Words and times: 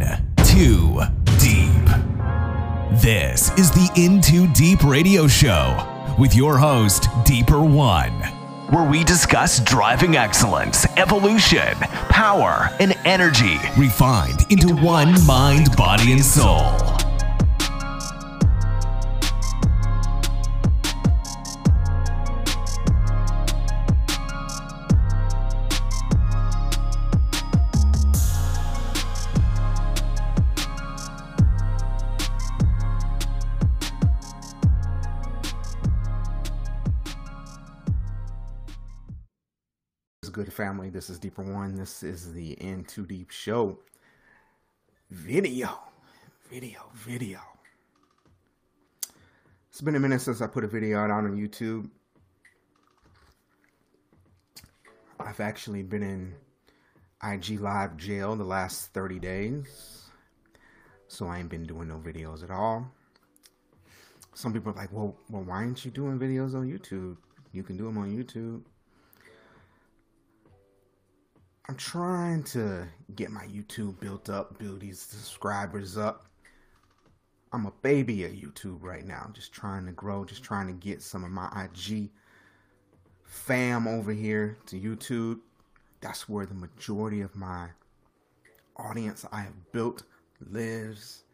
In 0.00 0.06
Too 0.44 1.00
Deep. 1.38 1.86
This 3.00 3.50
is 3.58 3.70
the 3.70 3.90
In 3.96 4.20
Too 4.20 4.46
Deep 4.48 4.84
radio 4.84 5.26
show 5.26 6.14
with 6.18 6.34
your 6.34 6.58
host, 6.58 7.08
Deeper 7.24 7.60
One, 7.60 8.12
where 8.70 8.88
we 8.88 9.04
discuss 9.04 9.60
driving 9.60 10.16
excellence, 10.16 10.86
evolution, 10.98 11.74
power, 12.10 12.68
and 12.78 12.94
energy 13.04 13.58
refined 13.78 14.40
into 14.50 14.74
one 14.74 15.24
mind, 15.24 15.74
body, 15.76 16.12
and 16.12 16.24
soul. 16.24 16.95
Family 40.86 40.98
this 40.98 41.10
is 41.10 41.18
deeper 41.18 41.42
one. 41.42 41.74
This 41.74 42.02
is 42.02 42.32
the 42.32 42.52
in 42.52 42.84
too 42.84 43.06
deep 43.06 43.30
show. 43.30 43.78
Video. 45.10 45.78
Video. 46.50 46.80
Video. 46.94 47.40
It's 49.70 49.80
been 49.80 49.96
a 49.96 50.00
minute 50.00 50.20
since 50.20 50.40
i 50.40 50.46
put 50.46 50.64
a 50.64 50.68
video 50.68 50.98
out 50.98 51.10
on 51.10 51.36
youtube. 51.36 51.90
I've 55.20 55.40
actually 55.40 55.82
been 55.82 56.02
in 56.02 56.34
ig 57.32 57.60
live 57.60 57.96
jail 57.96 58.36
the 58.36 58.44
last 58.44 58.92
30 58.92 59.18
days 59.18 60.02
so 61.08 61.26
i 61.26 61.38
ain't 61.38 61.48
been 61.48 61.64
doing 61.64 61.88
no 61.88 61.98
videos 61.98 62.42
at 62.42 62.50
all. 62.50 62.86
Some 64.34 64.52
people 64.52 64.72
are 64.72 64.76
like 64.76 64.92
well 64.92 65.16
well 65.30 65.42
why 65.42 65.56
aren't 65.56 65.84
you 65.84 65.90
doing 65.90 66.18
videos 66.18 66.54
on 66.54 66.66
youtube? 66.66 67.16
You 67.52 67.62
can 67.62 67.76
do 67.76 67.84
them 67.84 67.98
on 67.98 68.16
youtube 68.16 68.62
I'm 71.68 71.76
trying 71.76 72.44
to 72.44 72.86
get 73.16 73.30
my 73.30 73.44
YouTube 73.46 73.98
built 73.98 74.30
up, 74.30 74.56
build 74.56 74.80
these 74.80 75.00
subscribers 75.00 75.98
up. 75.98 76.26
I'm 77.52 77.66
a 77.66 77.72
baby 77.82 78.24
at 78.24 78.34
YouTube 78.34 78.82
right 78.82 79.04
now. 79.04 79.22
I'm 79.24 79.32
just 79.32 79.52
trying 79.52 79.86
to 79.86 79.92
grow, 79.92 80.24
just 80.24 80.44
trying 80.44 80.68
to 80.68 80.72
get 80.72 81.02
some 81.02 81.24
of 81.24 81.30
my 81.30 81.48
IG 81.64 82.10
fam 83.24 83.88
over 83.88 84.12
here 84.12 84.58
to 84.66 84.78
YouTube. 84.78 85.40
That's 86.00 86.28
where 86.28 86.46
the 86.46 86.54
majority 86.54 87.20
of 87.20 87.34
my 87.34 87.70
audience 88.76 89.24
I 89.32 89.40
have 89.40 89.72
built 89.72 90.04
lives. 90.48 91.24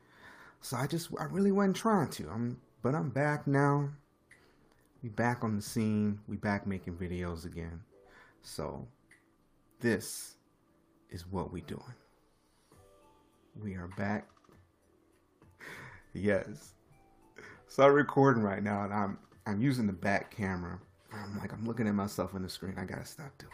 So 0.62 0.78
I 0.78 0.86
just 0.86 1.10
I 1.20 1.24
really 1.24 1.52
wasn't 1.52 1.76
trying 1.76 2.08
to. 2.10 2.30
I'm 2.30 2.58
but 2.80 2.94
I'm 2.94 3.10
back 3.10 3.46
now. 3.46 3.90
We 5.02 5.10
back 5.10 5.44
on 5.44 5.56
the 5.56 5.62
scene. 5.62 6.20
We 6.26 6.36
back 6.36 6.66
making 6.66 6.94
videos 6.94 7.44
again. 7.44 7.80
So 8.42 8.86
this 9.82 10.36
is 11.10 11.26
what 11.26 11.52
we 11.52 11.60
doing. 11.62 11.82
We 13.60 13.74
are 13.74 13.88
back. 13.98 14.26
Yes. 16.14 16.72
So 17.66 17.82
I'm 17.82 17.92
recording 17.92 18.42
right 18.42 18.62
now 18.62 18.84
and 18.84 18.94
I'm 18.94 19.18
I'm 19.44 19.60
using 19.60 19.86
the 19.86 19.92
back 19.92 20.34
camera. 20.34 20.78
I'm 21.12 21.38
like 21.38 21.52
I'm 21.52 21.66
looking 21.66 21.88
at 21.88 21.94
myself 21.94 22.34
on 22.34 22.42
the 22.42 22.48
screen. 22.48 22.74
I 22.78 22.84
gotta 22.84 23.04
stop 23.04 23.36
doing 23.38 23.52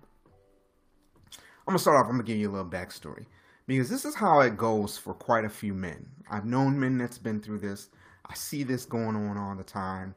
I'm 1.33 1.71
going 1.71 1.77
to 1.77 1.81
start 1.81 1.97
off, 1.97 2.05
I'm 2.05 2.17
going 2.17 2.25
to 2.25 2.31
give 2.31 2.39
you 2.39 2.49
a 2.49 2.53
little 2.53 2.69
backstory 2.69 3.25
because 3.65 3.89
this 3.89 4.05
is 4.05 4.13
how 4.13 4.41
it 4.41 4.55
goes 4.55 4.99
for 4.99 5.15
quite 5.15 5.45
a 5.45 5.49
few 5.49 5.73
men. 5.73 6.05
I've 6.29 6.45
known 6.45 6.79
men 6.79 6.99
that's 6.99 7.17
been 7.17 7.41
through 7.41 7.59
this. 7.59 7.89
I 8.27 8.35
see 8.35 8.61
this 8.61 8.85
going 8.85 9.15
on 9.15 9.35
all 9.35 9.55
the 9.55 9.63
time. 9.63 10.13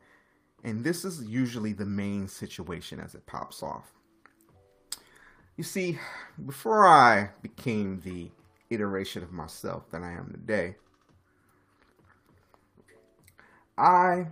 And 0.63 0.85
this 0.85 1.07
is 1.07 1.25
usually 1.25 1.73
the 1.73 1.87
main 1.87 2.29
situation 2.29 3.01
as 3.01 3.15
it 3.15 3.25
pops 3.25 3.63
off. 3.63 3.95
You 5.59 5.65
see, 5.65 5.99
before 6.47 6.87
I 6.87 7.31
became 7.43 8.01
the 8.05 8.31
iteration 8.71 9.25
of 9.25 9.33
myself 9.33 9.91
that 9.91 10.03
I 10.05 10.13
am 10.13 10.31
today, 10.31 10.77
I 13.77 14.29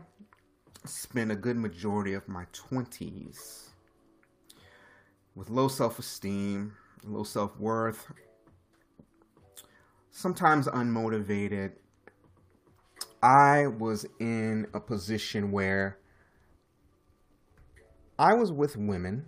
spent 0.85 1.33
a 1.33 1.35
good 1.35 1.57
majority 1.57 2.15
of 2.15 2.29
my 2.29 2.45
20s 2.53 3.71
with 5.35 5.51
low 5.51 5.67
self 5.67 5.99
esteem, 5.99 6.75
low 7.03 7.25
self 7.25 7.59
worth, 7.59 8.07
sometimes 10.13 10.69
unmotivated. 10.69 11.73
I 13.21 13.67
was 13.67 14.07
in 14.21 14.69
a 14.73 14.79
position 14.79 15.51
where 15.51 15.99
I 18.17 18.35
was 18.35 18.53
with 18.53 18.77
women 18.77 19.27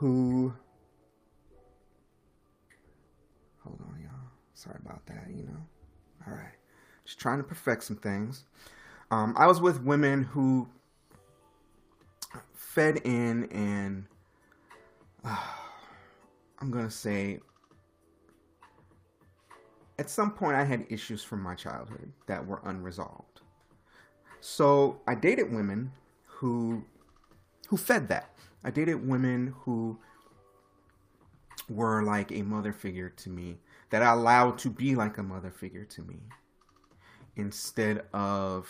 who 0.00 0.52
hold 3.62 3.80
on 3.80 4.00
y'all 4.00 4.10
sorry 4.54 4.78
about 4.84 5.04
that 5.06 5.26
you 5.30 5.44
know 5.44 5.60
all 6.26 6.32
right 6.32 6.56
just 7.04 7.18
trying 7.18 7.38
to 7.38 7.44
perfect 7.44 7.84
some 7.84 7.96
things 7.96 8.44
um, 9.10 9.34
i 9.36 9.46
was 9.46 9.60
with 9.60 9.82
women 9.82 10.22
who 10.22 10.66
fed 12.54 12.96
in 13.04 13.44
and 13.52 14.06
uh, 15.24 15.36
i'm 16.60 16.70
gonna 16.70 16.90
say 16.90 17.38
at 20.00 20.08
some 20.08 20.30
point 20.30 20.56
I 20.56 20.64
had 20.64 20.86
issues 20.88 21.22
from 21.22 21.42
my 21.42 21.54
childhood 21.54 22.10
that 22.26 22.44
were 22.46 22.62
unresolved. 22.64 23.42
So 24.40 24.98
I 25.06 25.14
dated 25.14 25.52
women 25.52 25.92
who 26.24 26.82
who 27.68 27.76
fed 27.76 28.08
that. 28.08 28.34
I 28.64 28.70
dated 28.70 29.06
women 29.06 29.54
who 29.60 29.98
were 31.68 32.02
like 32.02 32.32
a 32.32 32.42
mother 32.42 32.72
figure 32.72 33.08
to 33.08 33.30
me 33.30 33.58
that 33.90 34.02
I 34.02 34.12
allowed 34.12 34.58
to 34.58 34.70
be 34.70 34.94
like 34.94 35.18
a 35.18 35.22
mother 35.22 35.50
figure 35.50 35.84
to 35.84 36.02
me 36.02 36.16
instead 37.36 38.04
of 38.12 38.68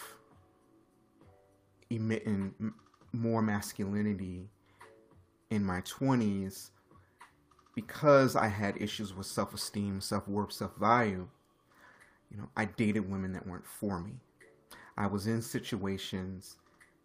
emitting 1.89 2.73
more 3.13 3.43
masculinity 3.43 4.49
in 5.51 5.65
my 5.65 5.81
20s 5.81 6.71
because 7.75 8.37
I 8.37 8.47
had 8.47 8.81
issues 8.81 9.15
with 9.15 9.27
self-esteem, 9.27 10.01
self-worth, 10.01 10.53
self-value. 10.53 11.29
You 12.31 12.37
know, 12.37 12.49
I 12.57 12.67
dated 12.67 13.11
women 13.11 13.33
that 13.33 13.47
weren't 13.47 13.67
for 13.67 14.01
me. 14.01 14.13
I 14.97 15.07
was 15.07 15.27
in 15.27 15.43
situations 15.43 16.57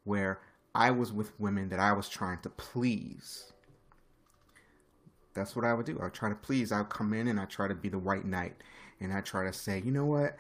where 0.03 0.39
I 0.75 0.91
was 0.91 1.13
with 1.13 1.39
women 1.39 1.69
that 1.69 1.79
I 1.79 1.93
was 1.93 2.09
trying 2.09 2.39
to 2.39 2.49
please. 2.49 3.53
That's 5.33 5.55
what 5.55 5.63
I 5.63 5.73
would 5.73 5.85
do. 5.85 5.97
I 5.99 6.05
would 6.05 6.13
try 6.13 6.29
to 6.29 6.35
please. 6.35 6.71
I 6.71 6.79
would 6.79 6.89
come 6.89 7.13
in 7.13 7.29
and 7.29 7.39
I 7.39 7.45
try 7.45 7.69
to 7.69 7.73
be 7.73 7.87
the 7.87 7.97
white 7.97 8.25
knight. 8.25 8.55
And 8.99 9.13
I 9.13 9.21
try 9.21 9.45
to 9.45 9.53
say, 9.53 9.81
you 9.83 9.91
know 9.91 10.05
what? 10.05 10.35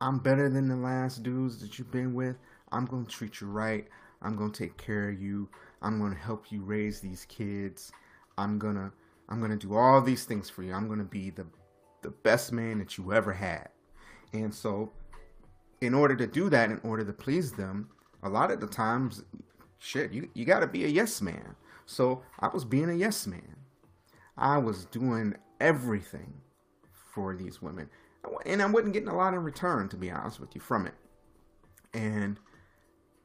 I'm 0.00 0.18
better 0.18 0.50
than 0.50 0.68
the 0.68 0.76
last 0.76 1.22
dudes 1.22 1.58
that 1.60 1.78
you've 1.78 1.90
been 1.90 2.12
with. 2.12 2.36
I'm 2.70 2.84
going 2.84 3.06
to 3.06 3.10
treat 3.10 3.40
you 3.40 3.46
right. 3.46 3.88
I'm 4.20 4.36
going 4.36 4.52
to 4.52 4.58
take 4.58 4.76
care 4.76 5.08
of 5.08 5.20
you. 5.20 5.48
I'm 5.80 5.98
going 5.98 6.12
to 6.12 6.18
help 6.18 6.52
you 6.52 6.62
raise 6.62 7.00
these 7.00 7.24
kids. 7.26 7.92
I'm 8.36 8.58
going 8.58 8.76
to 8.76 8.92
I'm 9.28 9.38
going 9.38 9.56
to 9.56 9.66
do 9.66 9.74
all 9.74 10.02
these 10.02 10.24
things 10.24 10.50
for 10.50 10.62
you. 10.62 10.74
I'm 10.74 10.86
going 10.86 10.98
to 10.98 11.04
be 11.04 11.30
the 11.30 11.46
the 12.02 12.10
best 12.10 12.52
man 12.52 12.78
that 12.78 12.98
you 12.98 13.12
ever 13.12 13.32
had. 13.32 13.68
And 14.32 14.54
so 14.54 14.92
in 15.80 15.94
order 15.94 16.14
to 16.16 16.26
do 16.26 16.50
that, 16.50 16.70
in 16.70 16.80
order 16.84 17.04
to 17.04 17.12
please 17.12 17.52
them, 17.52 17.88
a 18.22 18.28
lot 18.28 18.50
of 18.50 18.60
the 18.60 18.66
times 18.66 19.22
shit, 19.82 20.12
you 20.12 20.28
you 20.34 20.44
got 20.44 20.60
to 20.60 20.66
be 20.66 20.84
a 20.84 20.88
yes 20.88 21.20
man. 21.20 21.56
So 21.86 22.22
I 22.38 22.48
was 22.48 22.64
being 22.64 22.90
a 22.90 22.94
yes 22.94 23.26
man. 23.26 23.56
I 24.36 24.58
was 24.58 24.86
doing 24.86 25.34
everything 25.60 26.32
for 26.92 27.34
these 27.34 27.60
women 27.60 27.88
and 28.46 28.62
I 28.62 28.66
wasn't 28.66 28.92
getting 28.92 29.08
a 29.08 29.16
lot 29.16 29.34
in 29.34 29.42
return, 29.42 29.88
to 29.88 29.96
be 29.96 30.10
honest 30.10 30.40
with 30.40 30.54
you, 30.54 30.60
from 30.60 30.86
it. 30.86 30.94
And 31.92 32.38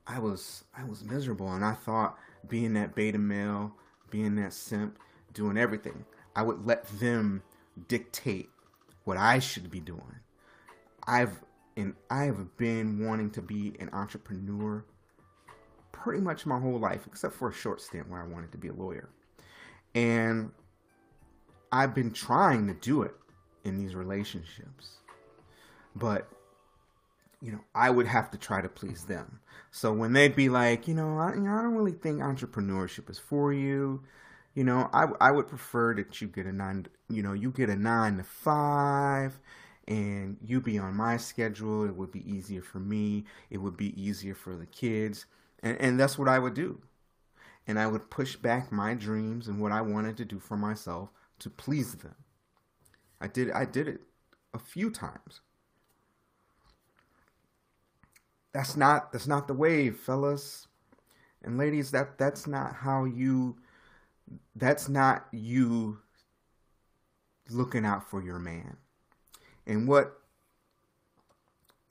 I 0.06 0.20
was 0.20 0.64
I 0.76 0.84
was 0.84 1.04
miserable, 1.04 1.52
and 1.54 1.64
I 1.64 1.74
thought 1.74 2.18
being 2.48 2.74
that 2.74 2.96
beta 2.96 3.18
male, 3.18 3.74
being 4.10 4.36
that 4.36 4.54
simp, 4.54 4.98
doing 5.34 5.58
everything, 5.58 6.06
I 6.36 6.44
would 6.44 6.66
let 6.66 6.88
them 7.00 7.44
dictate 7.88 8.50
what 9.04 9.18
I 9.18 9.40
should 9.40 9.70
be 9.70 9.80
doing. 9.80 10.20
I've 11.06 11.42
and 11.76 11.94
I 12.10 12.24
have 12.24 12.58
been 12.58 13.06
wanting 13.06 13.30
to 13.32 13.42
be 13.42 13.76
an 13.80 13.90
entrepreneur 13.94 14.84
pretty 16.08 16.24
much 16.24 16.46
my 16.46 16.58
whole 16.58 16.80
life, 16.80 17.06
except 17.06 17.34
for 17.34 17.50
a 17.50 17.54
short 17.54 17.82
stint 17.82 18.10
where 18.10 18.22
I 18.22 18.26
wanted 18.26 18.50
to 18.54 18.58
be 18.58 18.70
a 18.70 18.74
lawyer. 18.74 19.10
And 19.94 20.52
I've 21.70 21.94
been 21.94 22.12
trying 22.12 22.66
to 22.68 22.74
do 22.76 23.02
it 23.02 23.14
in 23.66 23.78
these 23.78 23.94
relationships. 23.94 25.00
But 25.98 26.30
you 27.42 27.52
know, 27.52 27.60
I 27.76 27.90
would 27.90 28.08
have 28.08 28.32
to 28.32 28.38
try 28.38 28.62
to 28.62 28.70
please 28.70 29.04
them. 29.04 29.42
So 29.70 29.92
when 29.92 30.14
they'd 30.14 30.34
be 30.34 30.48
like, 30.48 30.88
you 30.88 30.96
know, 30.96 31.20
I, 31.20 31.34
you 31.34 31.42
know, 31.42 31.52
I 31.52 31.62
don't 31.62 31.76
really 31.76 31.92
think 31.92 32.22
entrepreneurship 32.22 33.10
is 33.10 33.20
for 33.20 33.52
you. 33.52 34.02
You 34.56 34.64
know, 34.64 34.90
I, 34.94 35.08
I 35.20 35.32
would 35.32 35.50
prefer 35.50 35.94
that 35.96 36.22
you 36.22 36.30
get 36.30 36.46
a 36.46 36.54
nine, 36.54 36.88
you 37.10 37.22
know, 37.22 37.34
you 37.34 37.52
get 37.52 37.70
a 37.70 37.76
nine 37.76 38.16
to 38.16 38.24
five 38.24 39.38
and 39.90 40.38
you 40.42 40.62
be 40.62 40.80
on 40.80 40.96
my 40.96 41.18
schedule. 41.18 41.84
It 41.84 41.96
would 41.98 42.14
be 42.14 42.24
easier 42.32 42.62
for 42.62 42.80
me. 42.80 43.26
It 43.50 43.58
would 43.58 43.76
be 43.76 44.02
easier 44.02 44.34
for 44.34 44.56
the 44.56 44.66
kids. 44.68 45.26
And, 45.62 45.78
and 45.80 46.00
that's 46.00 46.18
what 46.18 46.28
I 46.28 46.40
would 46.40 46.54
do. 46.54 46.82
And 47.68 47.78
I 47.80 47.88
would 47.88 48.10
push 48.10 48.36
back 48.36 48.72
my 48.72 48.94
dreams 48.94 49.48
and 49.48 49.60
what 49.60 49.72
I 49.72 49.82
wanted 49.82 50.18
to 50.18 50.26
do 50.26 50.40
for 50.40 50.56
myself 50.56 51.10
to 51.40 51.50
please 51.50 51.96
them. 51.96 52.16
I 53.20 53.28
did 53.28 53.52
I 53.52 53.66
did 53.66 53.88
it 53.88 54.02
a 54.54 54.60
few 54.60 54.90
times. 54.90 55.42
That's 58.54 58.78
not 58.78 59.12
that's 59.12 59.28
not 59.28 59.48
the 59.48 59.54
way, 59.54 59.90
fellas 59.90 60.68
and 61.44 61.58
ladies. 61.58 61.92
That 61.92 62.18
that's 62.18 62.48
not 62.48 62.76
how 62.76 63.06
you. 63.06 63.58
That's 64.56 64.90
not 64.90 65.28
you 65.32 66.00
looking 67.50 67.86
out 67.86 68.10
for 68.10 68.22
your 68.22 68.40
man. 68.40 68.78
And 69.66 69.88
what 69.88 70.18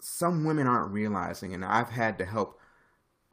some 0.01 0.45
women 0.45 0.67
aren't 0.67 0.93
realizing, 0.93 1.55
and 1.55 1.65
I've 1.65 1.91
had 1.91 2.19
to 2.19 2.25
help 2.25 2.61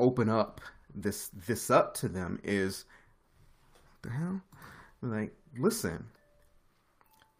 open 0.03 0.29
up 0.29 0.59
this 0.93 1.29
this 1.29 1.71
up 1.71 1.93
to 1.95 2.09
them 2.09 2.39
is 2.43 2.85
the 4.01 4.09
hell? 4.09 4.41
Like, 5.01 5.33
listen, 5.57 6.05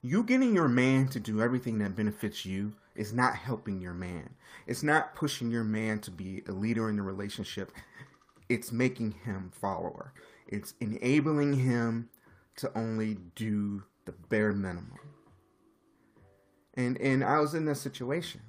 you 0.01 0.24
getting 0.24 0.56
your 0.56 0.69
man 0.69 1.07
to 1.10 1.19
do 1.19 1.42
everything 1.42 1.80
that 1.80 1.95
benefits 1.95 2.45
you 2.45 2.74
is 2.95 3.13
not 3.13 3.36
helping 3.36 3.81
your 3.81 3.94
man. 3.94 4.30
It's 4.65 4.83
not 4.83 5.15
pushing 5.15 5.51
your 5.51 5.63
man 5.63 6.00
to 6.00 6.12
be 6.12 6.44
a 6.48 6.51
leader 6.51 6.89
in 6.89 6.95
the 6.95 7.01
relationship. 7.01 7.71
It's 8.50 8.71
making 8.71 9.12
him 9.24 9.51
follower. 9.54 10.13
It's 10.48 10.74
enabling 10.80 11.54
him 11.54 12.10
to 12.57 12.71
only 12.77 13.18
do 13.36 13.83
the 14.06 14.13
bare 14.30 14.54
minimum. 14.54 15.00
And 16.75 17.00
and 17.00 17.24
I 17.24 17.39
was 17.39 17.54
in 17.54 17.65
that 17.65 17.75
situation. 17.75 18.42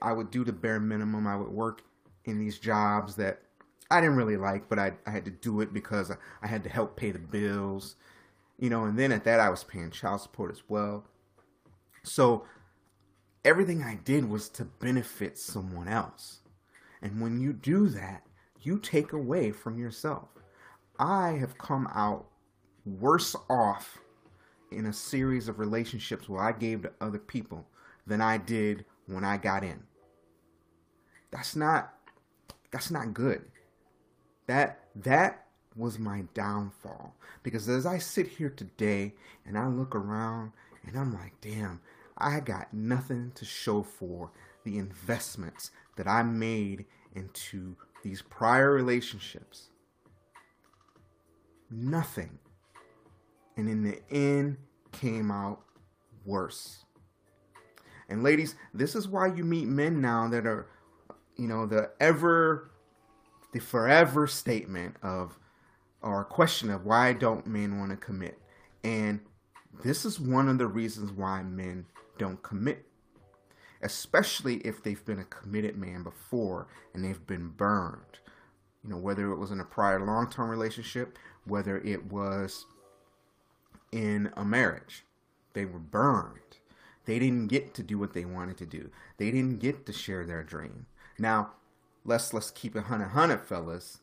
I 0.00 0.12
would 0.12 0.30
do 0.30 0.44
the 0.44 0.52
bare 0.52 0.80
minimum. 0.80 1.26
I 1.26 1.36
would 1.36 1.50
work 1.50 1.82
in 2.24 2.38
these 2.38 2.58
jobs 2.58 3.16
that 3.16 3.40
I 3.90 4.00
didn't 4.00 4.16
really 4.16 4.36
like, 4.36 4.68
but 4.68 4.78
I, 4.78 4.92
I 5.06 5.10
had 5.10 5.24
to 5.26 5.30
do 5.30 5.60
it 5.60 5.72
because 5.72 6.10
I 6.42 6.46
had 6.46 6.62
to 6.64 6.70
help 6.70 6.96
pay 6.96 7.10
the 7.10 7.18
bills 7.18 7.96
you 8.62 8.70
know, 8.70 8.84
and 8.84 8.96
then 8.96 9.10
at 9.10 9.24
that 9.24 9.40
I 9.40 9.50
was 9.50 9.64
paying 9.64 9.90
child 9.90 10.20
support 10.20 10.52
as 10.52 10.62
well. 10.68 11.04
So 12.04 12.44
everything 13.44 13.82
I 13.82 13.96
did 14.04 14.30
was 14.30 14.48
to 14.50 14.64
benefit 14.64 15.36
someone 15.36 15.88
else. 15.88 16.42
And 17.02 17.20
when 17.20 17.40
you 17.40 17.52
do 17.52 17.88
that, 17.88 18.22
you 18.60 18.78
take 18.78 19.12
away 19.12 19.50
from 19.50 19.80
yourself. 19.80 20.28
I 20.96 21.30
have 21.32 21.58
come 21.58 21.88
out 21.92 22.26
worse 22.86 23.34
off 23.50 23.98
in 24.70 24.86
a 24.86 24.92
series 24.92 25.48
of 25.48 25.58
relationships 25.58 26.28
where 26.28 26.44
I 26.44 26.52
gave 26.52 26.82
to 26.82 26.92
other 27.00 27.18
people 27.18 27.66
than 28.06 28.20
I 28.20 28.38
did 28.38 28.84
when 29.06 29.24
I 29.24 29.38
got 29.38 29.64
in. 29.64 29.82
That's 31.32 31.56
not 31.56 31.94
that's 32.72 32.90
not 32.90 33.14
good. 33.14 33.44
That 34.46 34.80
that 34.96 35.46
was 35.76 35.98
my 35.98 36.24
downfall. 36.34 37.14
Because 37.42 37.68
as 37.68 37.86
I 37.86 37.98
sit 37.98 38.26
here 38.26 38.50
today 38.50 39.14
and 39.46 39.56
I 39.56 39.68
look 39.68 39.94
around 39.94 40.52
and 40.86 40.96
I'm 40.98 41.12
like, 41.12 41.32
damn, 41.40 41.80
I 42.18 42.40
got 42.40 42.72
nothing 42.74 43.32
to 43.36 43.44
show 43.44 43.82
for 43.82 44.30
the 44.64 44.78
investments 44.78 45.70
that 45.96 46.06
I 46.06 46.22
made 46.22 46.86
into 47.14 47.76
these 48.02 48.22
prior 48.22 48.72
relationships. 48.72 49.70
Nothing. 51.70 52.38
And 53.56 53.68
in 53.68 53.82
the 53.82 54.00
end, 54.10 54.56
came 54.92 55.30
out 55.30 55.60
worse. 56.24 56.84
And 58.08 58.22
ladies, 58.22 58.56
this 58.74 58.94
is 58.94 59.08
why 59.08 59.28
you 59.28 59.44
meet 59.44 59.66
men 59.66 60.00
now 60.00 60.28
that 60.28 60.46
are, 60.46 60.68
you 61.36 61.48
know, 61.48 61.66
the 61.66 61.90
ever, 62.00 62.70
the 63.52 63.60
forever 63.60 64.26
statement 64.26 64.96
of 65.02 65.38
or 66.02 66.24
question 66.24 66.70
of 66.70 66.84
why 66.84 67.12
don't 67.12 67.46
men 67.46 67.78
want 67.78 67.90
to 67.90 67.96
commit? 67.96 68.38
And 68.82 69.20
this 69.84 70.04
is 70.04 70.18
one 70.18 70.48
of 70.48 70.58
the 70.58 70.66
reasons 70.66 71.12
why 71.12 71.42
men 71.42 71.86
don't 72.18 72.42
commit. 72.42 72.86
Especially 73.82 74.56
if 74.58 74.82
they've 74.82 75.04
been 75.04 75.18
a 75.18 75.24
committed 75.24 75.76
man 75.76 76.02
before 76.02 76.68
and 76.94 77.04
they've 77.04 77.26
been 77.26 77.48
burned. 77.48 78.20
You 78.84 78.90
know, 78.90 78.98
whether 78.98 79.32
it 79.32 79.38
was 79.38 79.50
in 79.50 79.60
a 79.60 79.64
prior 79.64 80.04
long 80.04 80.30
term 80.30 80.48
relationship, 80.48 81.18
whether 81.44 81.78
it 81.78 82.12
was 82.12 82.66
in 83.92 84.30
a 84.36 84.44
marriage. 84.44 85.04
They 85.52 85.64
were 85.64 85.78
burned. 85.78 86.38
They 87.04 87.18
didn't 87.18 87.48
get 87.48 87.74
to 87.74 87.82
do 87.82 87.98
what 87.98 88.14
they 88.14 88.24
wanted 88.24 88.56
to 88.58 88.66
do. 88.66 88.90
They 89.18 89.30
didn't 89.30 89.58
get 89.58 89.86
to 89.86 89.92
share 89.92 90.24
their 90.24 90.42
dream. 90.42 90.86
Now, 91.22 91.52
let's 92.04 92.34
let's 92.34 92.50
keep 92.50 92.74
it 92.74 92.82
hundred 92.82 93.10
hundred, 93.10 93.46
fellas. 93.46 94.00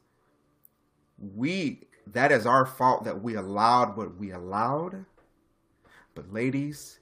We 1.18 1.82
that 2.08 2.32
is 2.32 2.46
our 2.46 2.66
fault 2.66 3.04
that 3.04 3.22
we 3.22 3.36
allowed 3.36 3.98
what 3.98 4.16
we 4.16 4.32
allowed. 4.32 5.04
But 6.16 6.32
ladies, 6.32 7.00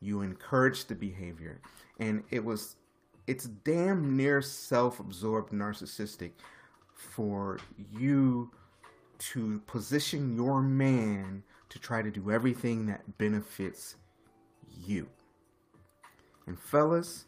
you 0.00 0.22
encouraged 0.22 0.88
the 0.88 0.96
behavior. 0.96 1.60
And 2.00 2.24
it 2.30 2.44
was 2.44 2.74
it's 3.28 3.44
damn 3.44 4.16
near 4.16 4.42
self-absorbed 4.42 5.52
narcissistic 5.52 6.32
for 6.92 7.60
you 7.96 8.50
to 9.18 9.60
position 9.68 10.34
your 10.34 10.62
man 10.62 11.44
to 11.68 11.78
try 11.78 12.02
to 12.02 12.10
do 12.10 12.32
everything 12.32 12.86
that 12.86 13.18
benefits 13.18 13.94
you. 14.84 15.08
And 16.48 16.58
fellas, 16.58 17.26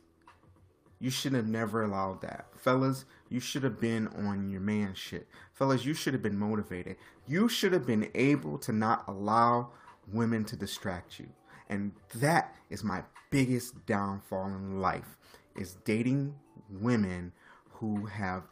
you 1.02 1.10
should 1.10 1.32
have 1.32 1.48
never 1.48 1.82
allowed 1.82 2.20
that. 2.22 2.46
Fellas, 2.56 3.06
you 3.28 3.40
should 3.40 3.64
have 3.64 3.80
been 3.80 4.06
on 4.06 4.48
your 4.48 4.60
man 4.60 4.94
shit. 4.94 5.26
Fellas, 5.52 5.84
you 5.84 5.94
should 5.94 6.12
have 6.12 6.22
been 6.22 6.38
motivated. 6.38 6.94
You 7.26 7.48
should 7.48 7.72
have 7.72 7.84
been 7.84 8.08
able 8.14 8.56
to 8.58 8.70
not 8.70 9.02
allow 9.08 9.70
women 10.12 10.44
to 10.44 10.54
distract 10.54 11.18
you. 11.18 11.28
And 11.68 11.90
that 12.14 12.54
is 12.70 12.84
my 12.84 13.02
biggest 13.30 13.84
downfall 13.84 14.46
in 14.46 14.80
life 14.80 15.18
is 15.56 15.74
dating 15.84 16.36
women 16.70 17.32
who 17.68 18.06
have 18.06 18.44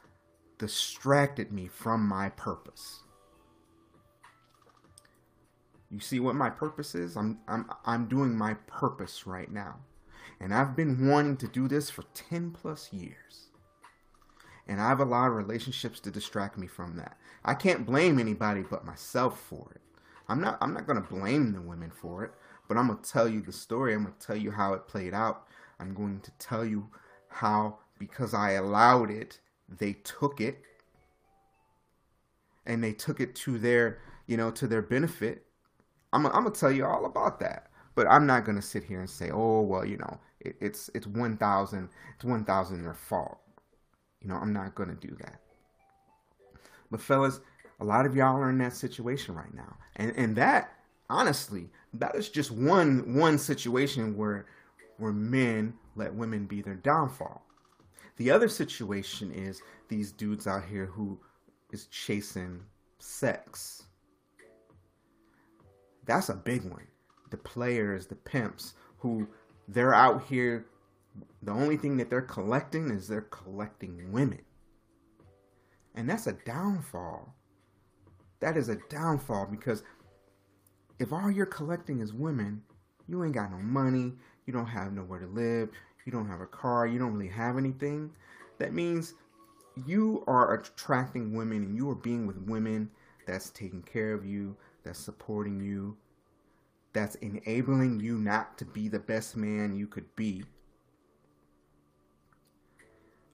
distracted 0.59 1.53
me 1.53 1.69
from 1.69 2.05
my 2.05 2.31
purpose. 2.31 3.05
You 5.89 6.01
see 6.01 6.19
what 6.19 6.35
my 6.35 6.51
purpose 6.51 6.97
is? 6.97 7.17
I'm 7.17 7.39
I'm 7.47 7.71
I'm 7.87 8.07
doing 8.07 8.37
my 8.37 8.55
purpose 8.67 9.25
right 9.25 9.53
now. 9.53 9.77
And 10.39 10.55
I've 10.55 10.77
been 10.77 11.09
wanting 11.09 11.37
to 11.39 11.49
do 11.49 11.69
this 11.69 11.91
for 11.91 12.05
10 12.15 12.51
plus 12.53 12.93
years. 12.93 13.49
And 14.69 14.81
I've 14.81 15.01
allowed 15.01 15.29
relationships 15.29 16.01
to 16.01 16.11
distract 16.11 16.57
me 16.57 16.67
from 16.67 16.97
that. 16.97 17.19
I 17.45 17.55
can't 17.55 17.87
blame 17.87 18.19
anybody 18.19 18.63
but 18.63 18.85
myself 18.85 19.41
for 19.41 19.73
it. 19.75 19.81
I'm 20.29 20.41
not 20.41 20.59
I'm 20.61 20.73
not 20.73 20.87
going 20.87 21.03
to 21.03 21.09
blame 21.09 21.53
the 21.53 21.61
women 21.61 21.91
for 21.91 22.25
it, 22.25 22.31
but 22.69 22.77
I'm 22.77 22.87
going 22.87 23.01
to 23.01 23.11
tell 23.11 23.29
you 23.29 23.41
the 23.41 23.53
story. 23.53 23.95
I'm 23.95 24.05
going 24.05 24.15
to 24.17 24.27
tell 24.27 24.37
you 24.37 24.53
how 24.53 24.75
it 24.75 24.87
played 24.87 25.13
out. 25.13 25.49
I'm 25.81 25.93
going 25.93 26.21
to 26.21 26.31
tell 26.39 26.65
you 26.65 26.89
how 27.29 27.79
because 27.99 28.33
I 28.33 28.53
allowed 28.53 29.11
it, 29.11 29.41
they 29.69 29.95
took 29.95 30.41
it 30.41 30.63
and 32.65 32.85
they 32.85 32.93
took 32.93 33.21
it 33.21 33.35
to 33.35 33.59
their, 33.59 33.99
you 34.27 34.37
know, 34.37 34.53
to 34.53 34.69
their 34.69 34.83
benefit 34.83 35.47
I'm, 36.13 36.27
I'm 36.27 36.33
gonna 36.33 36.51
tell 36.51 36.73
you 36.73 36.85
all 36.85 37.05
about 37.05 37.41
that. 37.41 37.70
But 37.95 38.07
I'm 38.09 38.27
not 38.27 38.45
gonna 38.45 38.63
sit 38.63 38.85
here 38.85 39.01
and 39.01 39.11
say, 39.11 39.31
oh 39.31 39.63
well, 39.63 39.85
you 39.85 39.97
know, 39.99 40.19
it, 40.41 40.57
it's 40.61 40.91
it's 40.95 41.07
one 41.07 41.37
thousand, 41.37 41.89
it's 42.15 42.25
one 42.25 42.45
thousand 42.45 42.83
their 42.83 42.95
fault. 42.95 43.39
You 44.21 44.29
know, 44.29 44.37
I'm 44.37 44.53
not 44.53 44.75
gonna 44.75 44.95
do 44.95 45.17
that. 45.21 45.41
But 46.91 47.01
fellas, 47.01 47.41
a 47.81 47.85
lot 47.85 48.07
of 48.07 48.15
y'all 48.15 48.37
are 48.37 48.51
in 48.51 48.59
that 48.59 48.75
situation 48.75 49.35
right 49.35 49.53
now, 49.55 49.77
and 49.97 50.13
and 50.17 50.37
that 50.37 50.73
honestly, 51.09 51.71
that 51.95 52.15
is 52.15 52.29
just 52.29 52.51
one 52.51 53.15
one 53.15 53.39
situation 53.39 54.17
where 54.17 54.47
where 54.99 55.13
men 55.13 55.75
let 55.97 56.15
women 56.15 56.47
be 56.47 56.63
their 56.63 56.75
downfall. 56.75 57.43
The 58.17 58.31
other 58.31 58.49
situation 58.49 59.33
is 59.33 59.63
these 59.89 60.13
dudes 60.13 60.47
out 60.47 60.65
here 60.65 60.87
who 60.87 61.19
is 61.73 61.87
chasing 61.87 62.61
sex 62.99 63.85
that's 66.11 66.29
a 66.29 66.35
big 66.35 66.65
one. 66.65 66.87
The 67.31 67.37
players, 67.37 68.07
the 68.07 68.17
pimps, 68.17 68.75
who 68.99 69.29
they're 69.69 69.95
out 69.95 70.25
here. 70.25 70.67
The 71.43 71.53
only 71.53 71.77
thing 71.77 71.97
that 71.97 72.11
they're 72.11 72.23
collecting 72.23 72.91
is 72.91 73.09
they're 73.09 73.23
collecting 73.23 74.13
women. 74.13 74.43
And 75.95 76.09
that's 76.09 76.27
a 76.27 76.33
downfall. 76.33 77.35
That 78.41 78.57
is 78.57 78.69
a 78.69 78.79
downfall 78.89 79.49
because 79.51 79.83
if 80.99 81.13
all 81.13 81.31
you're 81.31 81.47
collecting 81.47 82.01
is 82.01 82.13
women, 82.13 82.63
you 83.09 83.25
ain't 83.25 83.35
got 83.35 83.51
no 83.51 83.59
money, 83.59 84.13
you 84.47 84.53
don't 84.53 84.67
have 84.67 84.93
nowhere 84.93 85.21
to 85.21 85.27
live, 85.27 85.71
you 86.05 86.13
don't 86.13 86.29
have 86.29 86.41
a 86.41 86.47
car, 86.47 86.87
you 86.87 86.99
don't 86.99 87.15
really 87.15 87.29
have 87.29 87.59
anything. 87.59 88.11
That 88.59 88.73
means 88.73 89.15
you 89.87 90.25
are 90.27 90.55
attracting 90.55 91.35
women 91.35 91.63
and 91.63 91.77
you 91.77 91.91
are 91.91 91.95
being 91.95 92.27
with 92.27 92.39
women 92.39 92.91
that's 93.27 93.51
taking 93.51 93.83
care 93.83 94.13
of 94.13 94.25
you, 94.25 94.57
that's 94.85 94.99
supporting 94.99 95.61
you, 95.61 95.97
that's 96.93 97.15
enabling 97.17 98.01
you 98.01 98.19
not 98.19 98.59
to 98.59 98.65
be 98.65 98.89
the 98.89 98.99
best 98.99 99.37
man 99.37 99.77
you 99.77 99.87
could 99.87 100.15
be. 100.17 100.45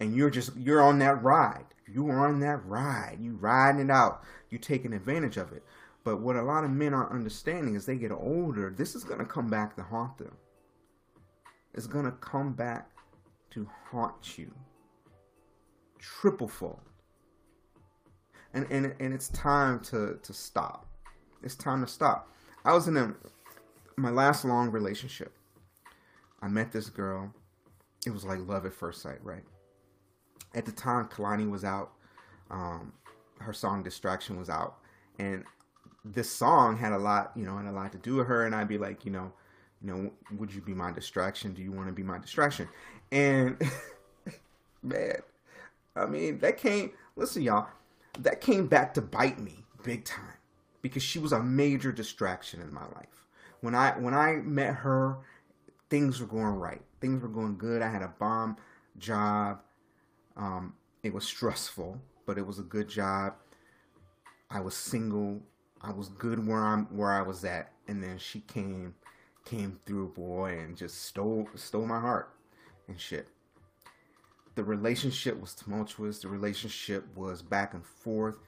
And 0.01 0.15
you're 0.15 0.31
just 0.31 0.55
you're 0.57 0.83
on 0.83 0.99
that 0.99 1.23
ride. 1.23 1.65
You 1.87 2.09
are 2.09 2.27
on 2.27 2.41
that 2.41 2.65
ride. 2.67 3.19
You 3.21 3.37
riding 3.37 3.81
it 3.81 3.91
out. 3.91 4.23
You're 4.51 4.61
taking 4.61 4.93
advantage 4.93 5.37
of 5.37 5.53
it. 5.53 5.65
But 6.05 6.21
what 6.21 6.37
a 6.37 6.43
lot 6.43 6.65
of 6.65 6.71
men 6.71 6.95
aren't 6.95 7.13
understanding 7.13 7.75
is 7.75 7.87
they 7.87 7.97
get 7.97 8.13
older, 8.13 8.71
this 8.71 8.95
is 8.95 9.05
gonna 9.05 9.25
come 9.25 9.49
back 9.49 9.75
to 9.77 9.83
haunt 9.83 10.19
them. 10.19 10.37
It's 11.75 11.87
gonna 11.87 12.13
come 12.13 12.53
back 12.53 12.91
to 13.51 13.69
haunt 13.91 14.37
you. 14.37 14.53
Triple 15.99 16.49
fold. 16.49 16.81
And 18.53 18.67
and 18.71 18.95
and 19.01 19.15
it's 19.15 19.29
time 19.29 19.81
to 19.81 20.19
to 20.23 20.33
stop 20.33 20.87
it's 21.43 21.55
time 21.55 21.81
to 21.81 21.87
stop. 21.87 22.31
I 22.65 22.73
was 22.73 22.89
in 22.89 22.97
a 22.97 23.15
my 23.97 24.11
last 24.11 24.45
long 24.45 24.71
relationship. 24.71 25.33
I 26.43 26.49
met 26.49 26.73
this 26.73 26.89
girl. 26.89 27.33
It 28.07 28.11
was 28.11 28.25
like 28.25 28.39
love 28.47 28.67
at 28.67 28.75
first 28.75 29.03
sight, 29.03 29.19
right? 29.23 29.43
At 30.55 30.67
the 30.67 30.73
time, 30.73 31.09
Kehlani 31.09 31.51
was 31.51 31.65
out. 31.65 31.93
Um, 32.51 32.93
her 33.41 33.53
song 33.53 33.83
"Distraction" 33.83 34.39
was 34.39 34.49
out, 34.49 34.77
and 35.19 35.45
this 36.05 36.31
song 36.31 36.77
had 36.77 36.93
a 36.93 36.99
lot, 36.99 37.33
you 37.35 37.45
know, 37.45 37.57
and 37.59 37.69
a 37.69 37.73
lot 37.73 37.93
to 37.93 37.99
do 37.99 38.17
with 38.17 38.27
her. 38.29 38.47
And 38.47 38.55
I'd 38.55 38.69
be 38.69 38.79
like, 38.79 39.05
you 39.05 39.11
know, 39.11 39.33
you 39.83 39.93
know, 39.93 40.13
would 40.39 40.55
you 40.55 40.61
be 40.61 40.75
my 40.75 40.93
distraction? 40.93 41.53
Do 41.53 41.63
you 41.63 41.73
want 41.73 41.89
to 41.89 41.93
be 41.93 42.03
my 42.03 42.19
distraction? 42.19 42.69
And 43.11 43.61
man, 44.83 45.17
I 45.97 46.07
mean, 46.07 46.39
that 46.39 46.59
came. 46.59 46.93
Listen, 47.17 47.43
y'all, 47.43 47.69
that 48.21 48.41
came 48.41 48.67
back 48.67 48.95
to 48.95 49.03
bite 49.03 49.39
me 49.39 49.65
big 49.83 50.05
time 50.05 50.35
because 50.83 51.03
she 51.03 51.19
was 51.19 51.33
a 51.33 51.43
major 51.43 51.93
distraction 51.93 52.61
in 52.61 52.73
my 52.73 52.85
life. 52.95 53.26
When 53.67 53.75
I 53.75 53.99
when 53.99 54.15
I 54.15 54.37
met 54.45 54.77
her, 54.77 55.19
things 55.91 56.21
were 56.21 56.29
going 56.29 56.55
right. 56.55 56.83
Things 57.01 57.21
were 57.21 57.29
going 57.29 57.59
good. 57.59 57.83
I 57.83 57.91
had 57.91 58.01
a 58.01 58.15
bomb 58.17 58.59
job. 58.97 59.59
Um, 60.37 60.75
it 61.03 61.13
was 61.13 61.25
stressful, 61.25 62.01
but 62.27 62.39
it 62.39 62.47
was 62.47 62.61
a 62.61 62.63
good 62.63 62.89
job. 62.89 63.35
I 64.49 64.61
was 64.61 64.77
single. 64.77 65.41
I 65.83 65.91
was 65.91 66.11
good 66.11 66.47
where 66.47 66.63
I'm 66.63 66.85
where 66.97 67.11
I 67.11 67.23
was 67.23 67.45
at, 67.45 67.73
and 67.89 68.01
then 68.01 68.19
she 68.19 68.39
came 68.43 68.95
came 69.45 69.81
through, 69.85 70.11
boy, 70.11 70.61
and 70.61 70.77
just 70.77 71.03
stole 71.03 71.49
stole 71.57 71.87
my 71.87 71.99
heart 71.99 72.37
and 72.87 73.01
shit. 73.01 73.27
The 74.55 74.63
relationship 74.63 75.41
was 75.41 75.57
tumultuous. 75.57 76.21
The 76.21 76.29
relationship 76.29 77.05
was 77.17 77.43
back 77.43 77.75
and 77.75 77.85
forth. 77.85 78.39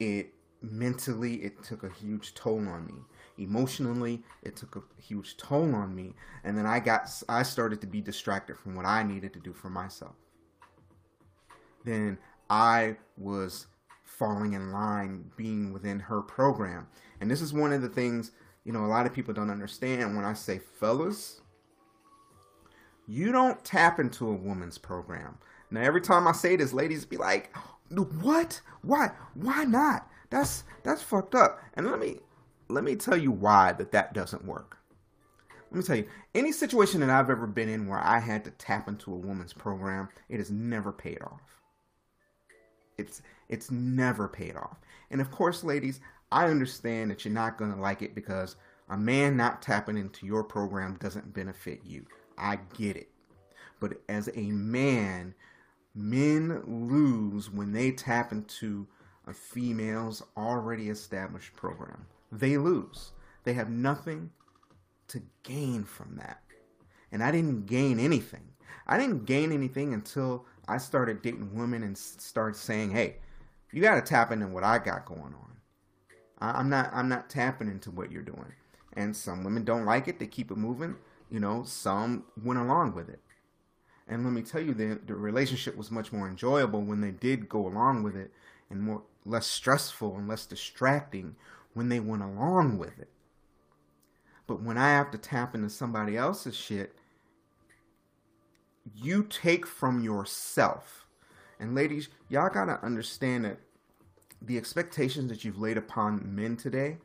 It 0.00 0.34
mentally 0.60 1.36
it 1.36 1.62
took 1.62 1.84
a 1.84 1.88
huge 1.88 2.34
toll 2.34 2.66
on 2.66 2.86
me 2.86 2.94
emotionally 3.40 4.22
it 4.42 4.56
took 4.56 4.76
a 4.76 5.02
huge 5.02 5.36
toll 5.36 5.74
on 5.74 5.94
me 5.94 6.14
and 6.44 6.56
then 6.56 6.66
i 6.66 6.78
got 6.78 7.10
i 7.28 7.42
started 7.42 7.80
to 7.80 7.86
be 7.86 8.00
distracted 8.00 8.56
from 8.56 8.74
what 8.74 8.86
i 8.86 9.02
needed 9.02 9.32
to 9.32 9.40
do 9.40 9.52
for 9.52 9.70
myself. 9.70 10.14
Then 11.84 12.18
i 12.48 12.96
was 13.16 13.66
falling 14.04 14.52
in 14.52 14.72
line 14.72 15.30
being 15.36 15.72
within 15.72 15.98
her 15.98 16.20
program. 16.20 16.86
And 17.20 17.30
this 17.30 17.40
is 17.40 17.54
one 17.54 17.72
of 17.72 17.82
the 17.82 17.88
things 17.88 18.32
you 18.64 18.72
know 18.72 18.84
a 18.84 18.86
lot 18.86 19.06
of 19.06 19.14
people 19.14 19.32
don't 19.32 19.50
understand 19.50 20.14
when 20.14 20.24
i 20.24 20.34
say 20.34 20.58
fellas 20.58 21.40
you 23.08 23.32
don't 23.32 23.64
tap 23.64 23.98
into 23.98 24.28
a 24.28 24.34
woman's 24.34 24.78
program. 24.78 25.38
Now 25.70 25.80
every 25.80 26.00
time 26.00 26.28
i 26.28 26.32
say 26.32 26.56
this 26.56 26.72
ladies 26.72 27.04
be 27.04 27.16
like 27.16 27.54
what? 27.90 28.60
Why? 28.82 29.10
Why 29.34 29.64
not? 29.64 30.08
That's 30.30 30.64
that's 30.82 31.02
fucked 31.02 31.34
up. 31.34 31.60
And 31.74 31.86
let 31.90 31.98
me 31.98 32.18
let 32.70 32.84
me 32.84 32.96
tell 32.96 33.16
you 33.16 33.30
why 33.30 33.72
that 33.72 33.92
that 33.92 34.14
doesn't 34.14 34.44
work. 34.44 34.78
Let 35.70 35.78
me 35.78 35.82
tell 35.84 35.96
you, 35.96 36.08
any 36.34 36.52
situation 36.52 37.00
that 37.00 37.10
I've 37.10 37.30
ever 37.30 37.46
been 37.46 37.68
in 37.68 37.86
where 37.86 38.00
I 38.00 38.18
had 38.18 38.44
to 38.44 38.50
tap 38.52 38.88
into 38.88 39.12
a 39.12 39.16
woman's 39.16 39.52
program, 39.52 40.08
it 40.28 40.38
has 40.38 40.50
never 40.50 40.92
paid 40.92 41.22
off. 41.22 41.40
It's 42.98 43.22
it's 43.48 43.70
never 43.70 44.28
paid 44.28 44.56
off. 44.56 44.78
And 45.10 45.20
of 45.20 45.30
course, 45.30 45.64
ladies, 45.64 46.00
I 46.32 46.46
understand 46.46 47.10
that 47.10 47.24
you're 47.24 47.34
not 47.34 47.56
going 47.56 47.72
to 47.72 47.80
like 47.80 48.02
it 48.02 48.14
because 48.14 48.56
a 48.88 48.96
man 48.96 49.36
not 49.36 49.62
tapping 49.62 49.96
into 49.96 50.26
your 50.26 50.44
program 50.44 50.96
doesn't 51.00 51.32
benefit 51.32 51.80
you. 51.84 52.04
I 52.36 52.58
get 52.76 52.96
it. 52.96 53.08
But 53.78 54.00
as 54.08 54.28
a 54.34 54.50
man, 54.50 55.34
men 55.94 56.62
lose 56.66 57.50
when 57.50 57.72
they 57.72 57.92
tap 57.92 58.32
into 58.32 58.86
a 59.26 59.32
female's 59.32 60.22
already 60.36 60.88
established 60.88 61.54
program. 61.54 62.06
They 62.30 62.56
lose. 62.56 63.12
They 63.44 63.54
have 63.54 63.70
nothing 63.70 64.30
to 65.08 65.22
gain 65.42 65.84
from 65.84 66.16
that. 66.16 66.42
And 67.10 67.22
I 67.22 67.30
didn't 67.30 67.66
gain 67.66 67.98
anything. 67.98 68.48
I 68.86 68.98
didn't 68.98 69.24
gain 69.24 69.52
anything 69.52 69.94
until 69.94 70.46
I 70.68 70.78
started 70.78 71.22
dating 71.22 71.54
women 71.54 71.82
and 71.82 71.96
started 71.96 72.56
saying, 72.56 72.90
"Hey, 72.90 73.16
you 73.72 73.82
got 73.82 73.96
to 73.96 74.02
tap 74.02 74.30
into 74.30 74.46
what 74.46 74.64
I 74.64 74.78
got 74.78 75.06
going 75.06 75.34
on." 75.34 75.56
I'm 76.40 76.68
not. 76.68 76.90
I'm 76.92 77.08
not 77.08 77.28
tapping 77.28 77.68
into 77.68 77.90
what 77.90 78.10
you're 78.10 78.22
doing. 78.22 78.54
And 78.94 79.16
some 79.16 79.44
women 79.44 79.64
don't 79.64 79.84
like 79.84 80.08
it. 80.08 80.18
They 80.18 80.26
keep 80.26 80.50
it 80.50 80.56
moving. 80.56 80.96
You 81.30 81.40
know, 81.40 81.62
some 81.64 82.24
went 82.42 82.58
along 82.58 82.94
with 82.94 83.08
it. 83.08 83.20
And 84.08 84.24
let 84.24 84.32
me 84.32 84.42
tell 84.42 84.60
you, 84.60 84.74
the 84.74 85.00
the 85.06 85.14
relationship 85.14 85.76
was 85.76 85.90
much 85.90 86.12
more 86.12 86.28
enjoyable 86.28 86.82
when 86.82 87.00
they 87.00 87.12
did 87.12 87.48
go 87.48 87.66
along 87.66 88.02
with 88.02 88.16
it, 88.16 88.32
and 88.70 88.82
more 88.82 89.02
less 89.24 89.46
stressful 89.46 90.16
and 90.16 90.26
less 90.26 90.46
distracting 90.46 91.36
when 91.74 91.88
they 91.88 92.00
went 92.00 92.22
along 92.22 92.78
with 92.78 92.98
it. 92.98 93.10
But 94.46 94.62
when 94.62 94.76
I 94.76 94.90
have 94.90 95.10
to 95.12 95.18
tap 95.18 95.54
into 95.54 95.70
somebody 95.70 96.16
else's 96.16 96.56
shit, 96.56 96.96
you 98.94 99.22
take 99.22 99.66
from 99.66 100.02
yourself. 100.02 101.06
And 101.60 101.74
ladies, 101.74 102.08
y'all 102.28 102.50
gotta 102.50 102.84
understand 102.84 103.44
that 103.44 103.58
the 104.42 104.56
expectations 104.56 105.30
that 105.30 105.44
you've 105.44 105.60
laid 105.60 105.76
upon 105.76 106.34
men 106.34 106.56
today 106.56 106.96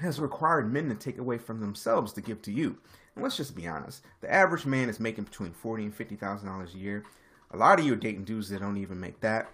has 0.00 0.20
required 0.20 0.72
men 0.72 0.88
to 0.88 0.94
take 0.94 1.18
away 1.18 1.38
from 1.38 1.60
themselves 1.60 2.12
to 2.12 2.20
give 2.20 2.40
to 2.42 2.52
you. 2.52 2.78
And 3.14 3.22
let's 3.22 3.36
just 3.36 3.54
be 3.54 3.66
honest. 3.66 4.02
The 4.20 4.32
average 4.32 4.66
man 4.66 4.88
is 4.88 4.98
making 4.98 5.24
between 5.24 5.52
forty 5.52 5.84
and 5.84 5.94
fifty 5.94 6.16
thousand 6.16 6.48
dollars 6.48 6.74
a 6.74 6.78
year. 6.78 7.04
A 7.52 7.56
lot 7.56 7.78
of 7.78 7.84
you 7.84 7.92
are 7.92 7.96
dating 7.96 8.24
dudes 8.24 8.48
that 8.48 8.60
don't 8.60 8.76
even 8.76 8.98
make 8.98 9.20
that. 9.20 9.48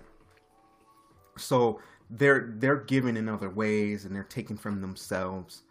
So 1.36 1.80
they're 2.10 2.52
they're 2.56 2.76
giving 2.76 3.16
in 3.16 3.28
other 3.28 3.50
ways 3.50 4.04
and 4.04 4.14
they're 4.14 4.24
taking 4.24 4.56
from 4.56 4.80
themselves 4.80 5.62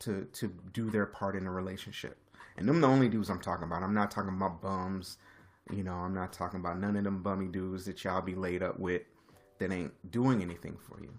to 0.00 0.26
to 0.32 0.52
do 0.72 0.90
their 0.90 1.06
part 1.06 1.34
in 1.34 1.46
a 1.46 1.50
relationship. 1.50 2.18
And 2.56 2.68
them 2.68 2.80
the 2.80 2.88
only 2.88 3.08
dudes 3.08 3.30
I'm 3.30 3.40
talking 3.40 3.64
about. 3.64 3.82
I'm 3.82 3.94
not 3.94 4.10
talking 4.10 4.34
about 4.34 4.60
bums. 4.60 5.18
You 5.70 5.84
know, 5.84 5.94
I'm 5.94 6.14
not 6.14 6.32
talking 6.32 6.60
about 6.60 6.78
none 6.78 6.96
of 6.96 7.04
them 7.04 7.22
bummy 7.22 7.46
dudes 7.46 7.84
that 7.86 8.02
y'all 8.04 8.20
be 8.20 8.34
laid 8.34 8.62
up 8.62 8.78
with 8.78 9.02
that 9.58 9.72
ain't 9.72 9.92
doing 10.10 10.42
anything 10.42 10.76
for 10.76 11.00
you. 11.00 11.12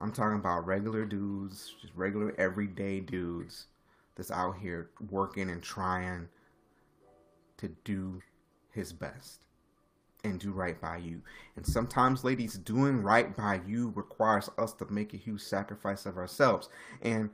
I'm 0.00 0.12
talking 0.12 0.38
about 0.38 0.66
regular 0.66 1.04
dudes, 1.04 1.74
just 1.80 1.94
regular 1.94 2.34
everyday 2.38 3.00
dudes 3.00 3.66
that's 4.16 4.30
out 4.30 4.56
here 4.58 4.90
working 5.10 5.50
and 5.50 5.62
trying 5.62 6.28
to 7.58 7.68
do 7.84 8.20
his 8.70 8.92
best 8.92 9.46
and 10.24 10.38
do 10.38 10.52
right 10.52 10.80
by 10.80 10.98
you. 10.98 11.22
And 11.56 11.66
sometimes, 11.66 12.24
ladies, 12.24 12.54
doing 12.54 13.02
right 13.02 13.36
by 13.36 13.60
you 13.66 13.92
requires 13.94 14.50
us 14.58 14.72
to 14.74 14.86
make 14.90 15.14
a 15.14 15.18
huge 15.18 15.42
sacrifice 15.42 16.06
of 16.06 16.16
ourselves. 16.16 16.68
And 17.02 17.30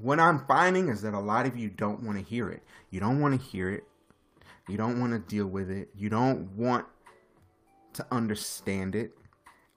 what 0.00 0.20
I'm 0.20 0.44
finding 0.46 0.88
is 0.88 1.02
that 1.02 1.14
a 1.14 1.20
lot 1.20 1.46
of 1.46 1.56
you 1.56 1.70
don't 1.70 2.02
want 2.02 2.18
to 2.18 2.24
hear 2.24 2.50
it. 2.50 2.62
You 2.90 3.00
don't 3.00 3.20
want 3.20 3.40
to 3.40 3.46
hear 3.46 3.70
it. 3.70 3.84
You 4.68 4.76
don't 4.76 5.00
want 5.00 5.12
to 5.12 5.18
deal 5.18 5.46
with 5.46 5.70
it. 5.70 5.88
You 5.94 6.08
don't 6.08 6.50
want 6.56 6.86
to 7.94 8.06
understand 8.10 8.94
it. 8.94 9.12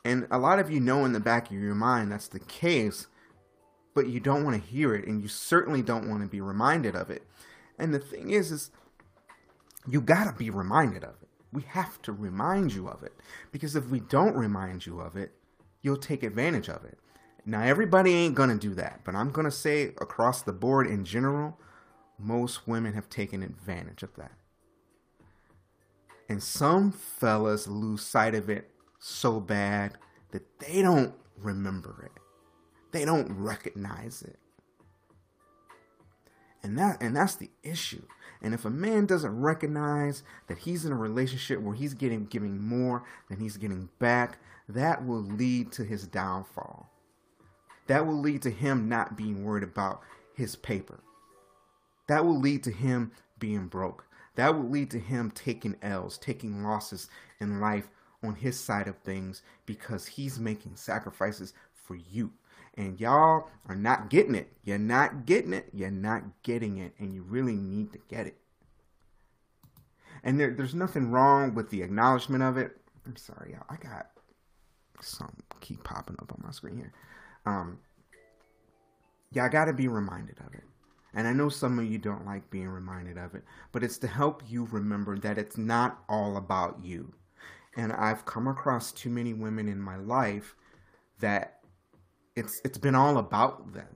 And 0.04 0.28
a 0.32 0.40
lot 0.40 0.60
of 0.60 0.72
you 0.72 0.80
know 0.80 1.06
in 1.06 1.14
the 1.14 1.20
back 1.20 1.48
of 1.48 1.58
your 1.58 1.76
mind 1.76 2.12
that's 2.12 2.28
the 2.28 2.40
case, 2.40 3.08
but 3.94 4.08
you 4.08 4.20
don't 4.20 4.44
want 4.44 4.62
to 4.62 4.70
hear 4.70 4.96
it 4.96 5.08
and 5.08 5.22
you 5.22 5.28
certainly 5.28 5.82
don't 5.82 6.10
want 6.10 6.22
to 6.24 6.28
be 6.28 6.42
reminded 6.42 6.96
of 6.96 7.10
it. 7.10 7.24
And 7.78 7.94
the 7.94 8.00
thing 8.00 8.32
is 8.32 8.52
is 8.52 8.72
you 9.88 10.02
got 10.02 10.26
to 10.26 10.34
be 10.38 10.50
reminded 10.50 11.04
of 11.04 11.16
it. 11.19 11.19
We 11.52 11.64
have 11.64 12.02
to 12.04 12.12
remind 12.12 12.74
you 12.74 12.88
of 12.88 13.04
it 13.04 13.14
because 13.52 13.76
if 13.76 13.88
we 13.90 14.00
don't 14.00 14.36
remind 14.36 14.86
you 14.86 15.00
of 15.00 15.16
it, 15.16 15.34
you'll 15.82 15.98
take 15.98 16.24
advantage 16.24 16.70
of 16.70 16.86
it. 16.86 16.98
Now, 17.46 17.62
everybody 17.64 18.14
ain't 18.14 18.36
gonna 18.36 18.58
do 18.58 18.76
that, 18.76 19.02
but 19.04 19.16
I'm 19.16 19.32
gonna 19.32 19.52
say 19.52 19.88
across 20.00 20.42
the 20.42 20.54
board 20.54 20.88
in 20.88 21.06
general, 21.06 21.58
most 22.20 22.68
women 22.68 22.94
have 22.94 23.10
taken 23.10 23.42
advantage 23.42 24.04
of 24.04 24.16
that. 24.18 24.34
And 26.28 26.44
some 26.44 26.92
fellas 26.92 27.68
lose 27.68 28.04
sight 28.04 28.36
of 28.36 28.50
it 28.50 28.70
so 29.00 29.40
bad 29.40 29.98
that 30.32 30.60
they 30.60 30.82
don't 30.82 31.16
remember 31.38 32.04
it. 32.06 32.22
They 32.92 33.06
don't 33.06 33.32
recognize 33.32 34.22
it. 34.22 34.38
And 36.62 36.78
that 36.78 37.02
and 37.02 37.16
that's 37.16 37.36
the 37.36 37.50
issue. 37.64 38.04
And 38.42 38.54
if 38.54 38.64
a 38.64 38.70
man 38.70 39.06
doesn't 39.06 39.42
recognize 39.42 40.24
that 40.48 40.60
he's 40.60 40.86
in 40.86 40.92
a 40.92 40.96
relationship 40.96 41.60
where 41.62 41.76
he's 41.76 41.94
getting 41.94 42.26
giving 42.26 42.62
more 42.62 43.04
than 43.28 43.40
he's 43.40 43.58
getting 43.58 43.90
back, 44.00 44.40
that 44.68 45.06
will 45.06 45.22
lead 45.22 45.72
to 45.74 45.84
his 45.84 46.08
downfall 46.08 46.90
that 47.90 48.06
will 48.06 48.20
lead 48.20 48.44
to 48.44 48.52
him 48.52 48.88
not 48.88 49.18
being 49.18 49.44
worried 49.44 49.64
about 49.64 50.02
his 50.36 50.56
paper. 50.56 51.00
That 52.08 52.24
will 52.24 52.40
lead 52.40 52.64
to 52.66 52.72
him 52.72 53.12
being 53.40 53.66
broke. 53.66 54.06
That 54.36 54.54
will 54.54 54.70
lead 54.70 54.92
to 54.92 55.00
him 55.00 55.32
taking 55.32 55.76
L's, 55.82 56.20
taking 56.20 56.64
losses 56.64 57.10
in 57.40 57.60
life 57.60 57.90
on 58.24 58.36
his 58.36 58.60
side 58.60 58.88
of 58.88 58.96
things 59.00 59.42
because 59.66 60.06
he's 60.06 60.40
making 60.40 60.76
sacrifices 60.76 61.54
for 61.74 61.96
you. 61.96 62.32
And 62.80 62.98
y'all 62.98 63.50
are 63.68 63.76
not 63.76 64.10
getting 64.10 64.36
it. 64.36 64.54
You're 64.64 64.78
not 64.78 65.26
getting 65.26 65.52
it. 65.52 65.68
You're 65.74 65.92
not 65.92 66.24
getting 66.44 66.78
it. 66.78 66.94
And 66.98 67.14
you 67.14 67.24
really 67.24 67.58
need 67.58 67.92
to 67.92 68.00
get 68.08 68.26
it. 68.26 68.38
And 70.24 70.40
there, 70.40 70.52
there's 70.52 70.74
nothing 70.74 71.12
wrong 71.12 71.54
with 71.54 71.70
the 71.72 71.82
acknowledgement 71.82 72.42
of 72.42 72.56
it. 72.56 72.78
I'm 73.06 73.18
sorry, 73.18 73.52
y'all. 73.52 73.66
I 73.70 73.76
got 73.76 74.08
some 75.02 75.34
keep 75.60 75.84
popping 75.84 76.16
up 76.22 76.32
on 76.32 76.42
my 76.42 76.52
screen 76.52 76.78
here. 76.78 76.94
Um, 77.46 77.80
I 79.38 79.50
got 79.50 79.66
to 79.66 79.74
be 79.74 79.90
reminded 79.90 80.38
of 80.40 80.54
it. 80.54 80.64
And 81.14 81.28
I 81.28 81.34
know 81.34 81.50
some 81.50 81.80
of 81.80 81.86
you 81.86 81.98
don't 81.98 82.26
like 82.26 82.50
being 82.50 82.70
reminded 82.70 83.18
of 83.18 83.36
it, 83.36 83.44
but 83.74 83.84
it's 83.84 83.98
to 83.98 84.08
help 84.08 84.42
you 84.48 84.70
remember 84.72 85.18
that 85.18 85.38
it's 85.38 85.58
not 85.58 86.02
all 86.08 86.38
about 86.38 86.80
you. 86.82 87.14
And 87.76 87.92
I've 87.92 88.26
come 88.26 88.48
across 88.48 88.94
too 88.94 89.10
many 89.10 89.34
women 89.34 89.68
in 89.68 89.82
my 89.82 89.98
life 89.98 90.56
that 91.20 91.59
it's 92.40 92.62
it's 92.64 92.78
been 92.78 92.96
all 92.96 93.18
about 93.18 93.74
them. 93.74 93.96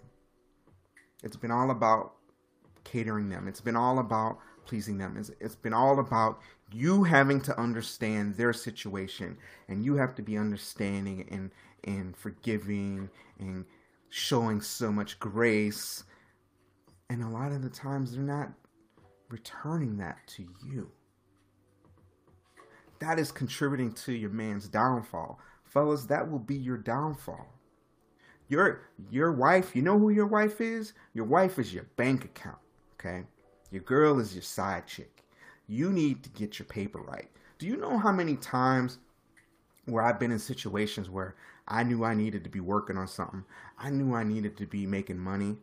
It's 1.23 1.37
been 1.37 1.51
all 1.51 1.71
about 1.71 2.13
catering 2.83 3.29
them. 3.29 3.47
It's 3.47 3.61
been 3.61 3.77
all 3.77 3.99
about 3.99 4.37
pleasing 4.65 4.97
them. 4.97 5.15
It's, 5.17 5.31
it's 5.39 5.55
been 5.55 5.73
all 5.73 5.99
about 5.99 6.39
you 6.71 7.03
having 7.03 7.39
to 7.41 7.57
understand 7.57 8.35
their 8.35 8.51
situation 8.51 9.37
and 9.69 9.85
you 9.85 9.95
have 9.95 10.13
to 10.15 10.21
be 10.21 10.37
understanding 10.37 11.25
and 11.31 11.51
and 11.85 12.15
forgiving 12.17 13.09
and 13.39 13.65
showing 14.09 14.59
so 14.61 14.91
much 14.91 15.19
grace. 15.19 16.03
And 17.09 17.23
a 17.23 17.29
lot 17.29 17.51
of 17.53 17.61
the 17.61 17.69
times 17.69 18.13
they're 18.13 18.23
not 18.23 18.51
returning 19.29 19.97
that 19.97 20.17
to 20.27 20.45
you. 20.65 20.91
That 22.99 23.19
is 23.19 23.31
contributing 23.31 23.93
to 24.05 24.13
your 24.13 24.29
man's 24.29 24.67
downfall. 24.67 25.39
Fellas, 25.65 26.05
that 26.05 26.29
will 26.29 26.39
be 26.39 26.55
your 26.55 26.77
downfall. 26.77 27.47
Your 28.49 28.81
your 29.09 29.31
wife, 29.31 29.75
you 29.75 29.81
know 29.81 29.97
who 29.97 30.09
your 30.09 30.27
wife 30.27 30.61
is? 30.61 30.93
Your 31.13 31.25
wife 31.25 31.59
is 31.59 31.73
your 31.73 31.85
bank 31.95 32.25
account, 32.25 32.59
okay? 32.99 33.23
Your 33.71 33.83
girl 33.83 34.19
is 34.19 34.33
your 34.33 34.43
side 34.43 34.85
chick. 34.87 35.23
You 35.67 35.91
need 35.91 36.23
to 36.23 36.29
get 36.29 36.59
your 36.59 36.65
paper 36.65 37.01
right. 37.01 37.29
Do 37.57 37.67
you 37.67 37.77
know 37.77 37.97
how 37.97 38.11
many 38.11 38.35
times 38.35 38.99
where 39.85 40.03
I've 40.03 40.19
been 40.19 40.31
in 40.31 40.39
situations 40.39 41.09
where 41.09 41.35
I 41.67 41.83
knew 41.83 42.03
I 42.03 42.13
needed 42.13 42.43
to 42.43 42.49
be 42.49 42.59
working 42.59 42.97
on 42.97 43.07
something. 43.07 43.43
I 43.77 43.89
knew 43.89 44.13
I 44.13 44.23
needed 44.23 44.57
to 44.57 44.65
be 44.65 44.85
making 44.85 45.17
money. 45.17 45.57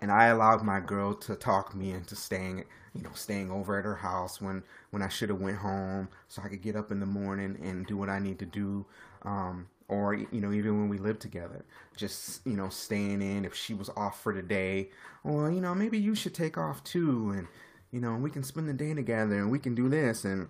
And 0.00 0.10
I 0.10 0.26
allowed 0.26 0.62
my 0.62 0.80
girl 0.80 1.14
to 1.14 1.36
talk 1.36 1.74
me 1.74 1.90
into 1.92 2.16
staying, 2.16 2.64
you 2.94 3.02
know, 3.02 3.10
staying 3.14 3.50
over 3.50 3.78
at 3.78 3.84
her 3.84 3.96
house 3.96 4.40
when 4.40 4.62
when 4.90 5.02
I 5.02 5.08
should 5.08 5.28
have 5.28 5.40
went 5.40 5.58
home 5.58 6.08
so 6.28 6.40
I 6.42 6.48
could 6.48 6.62
get 6.62 6.74
up 6.74 6.90
in 6.90 7.00
the 7.00 7.06
morning 7.06 7.58
and 7.62 7.86
do 7.86 7.98
what 7.98 8.08
I 8.08 8.18
need 8.18 8.38
to 8.38 8.46
do. 8.46 8.86
Um, 9.22 9.68
or 9.90 10.14
you 10.14 10.40
know, 10.40 10.52
even 10.52 10.78
when 10.78 10.88
we 10.88 10.98
lived 10.98 11.20
together, 11.20 11.64
just 11.96 12.46
you 12.46 12.56
know, 12.56 12.68
staying 12.68 13.20
in 13.20 13.44
if 13.44 13.54
she 13.54 13.74
was 13.74 13.90
off 13.96 14.22
for 14.22 14.32
the 14.32 14.40
day, 14.40 14.88
well 15.24 15.50
you 15.50 15.60
know, 15.60 15.74
maybe 15.74 15.98
you 15.98 16.14
should 16.14 16.34
take 16.34 16.56
off 16.56 16.82
too, 16.84 17.34
and 17.36 17.48
you 17.90 18.00
know, 18.00 18.14
we 18.14 18.30
can 18.30 18.44
spend 18.44 18.68
the 18.68 18.72
day 18.72 18.94
together 18.94 19.34
and 19.34 19.50
we 19.50 19.58
can 19.58 19.74
do 19.74 19.88
this 19.88 20.24
and 20.24 20.48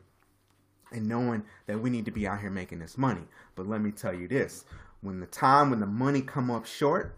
and 0.93 1.09
knowing 1.09 1.43
that 1.67 1.81
we 1.81 1.89
need 1.89 2.05
to 2.05 2.11
be 2.11 2.27
out 2.27 2.41
here 2.41 2.51
making 2.51 2.81
this 2.81 2.99
money. 2.99 3.23
But 3.55 3.67
let 3.67 3.81
me 3.81 3.93
tell 3.93 4.13
you 4.13 4.29
this, 4.29 4.65
when 5.01 5.21
the 5.21 5.27
time 5.27 5.71
when 5.71 5.81
the 5.81 5.87
money 5.87 6.21
come 6.21 6.51
up 6.51 6.67
short, 6.67 7.17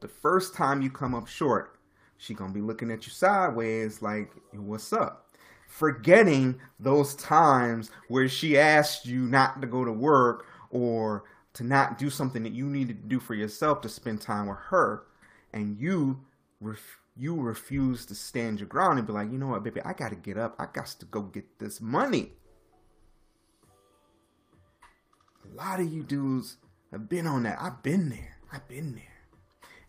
the 0.00 0.08
first 0.08 0.54
time 0.54 0.80
you 0.80 0.90
come 0.90 1.14
up 1.14 1.28
short, 1.28 1.78
she 2.16 2.34
to 2.34 2.48
be 2.48 2.60
looking 2.60 2.90
at 2.90 3.06
you 3.06 3.12
sideways 3.12 4.00
like, 4.00 4.32
"What's 4.52 4.94
up?" 4.94 5.26
Forgetting 5.68 6.58
those 6.80 7.14
times 7.16 7.90
where 8.08 8.28
she 8.28 8.56
asked 8.56 9.04
you 9.04 9.26
not 9.26 9.60
to 9.60 9.66
go 9.66 9.84
to 9.84 9.92
work 9.92 10.46
or 10.70 11.24
to 11.54 11.64
not 11.64 11.98
do 11.98 12.10
something 12.10 12.42
that 12.42 12.52
you 12.52 12.66
needed 12.66 13.02
to 13.02 13.08
do 13.08 13.20
for 13.20 13.34
yourself 13.34 13.80
to 13.82 13.88
spend 13.88 14.20
time 14.20 14.46
with 14.46 14.58
her 14.68 15.04
and 15.52 15.78
you 15.78 16.20
ref- 16.60 17.00
you 17.16 17.34
refuse 17.34 18.06
to 18.06 18.14
stand 18.14 18.60
your 18.60 18.68
ground 18.68 18.98
and 18.98 19.06
be 19.06 19.12
like, 19.12 19.30
you 19.32 19.38
know 19.38 19.48
what, 19.48 19.64
baby, 19.64 19.80
I 19.84 19.92
got 19.92 20.10
to 20.10 20.16
get 20.16 20.38
up. 20.38 20.54
I 20.58 20.66
got 20.72 20.86
to 20.86 21.06
go 21.06 21.22
get 21.22 21.58
this 21.58 21.80
money. 21.80 22.30
A 25.44 25.56
lot 25.56 25.80
of 25.80 25.92
you 25.92 26.04
dudes 26.04 26.58
have 26.92 27.08
been 27.08 27.26
on 27.26 27.42
that. 27.42 27.58
I've 27.60 27.82
been 27.82 28.08
there. 28.08 28.36
I've 28.52 28.68
been 28.68 28.94
there. 28.94 29.02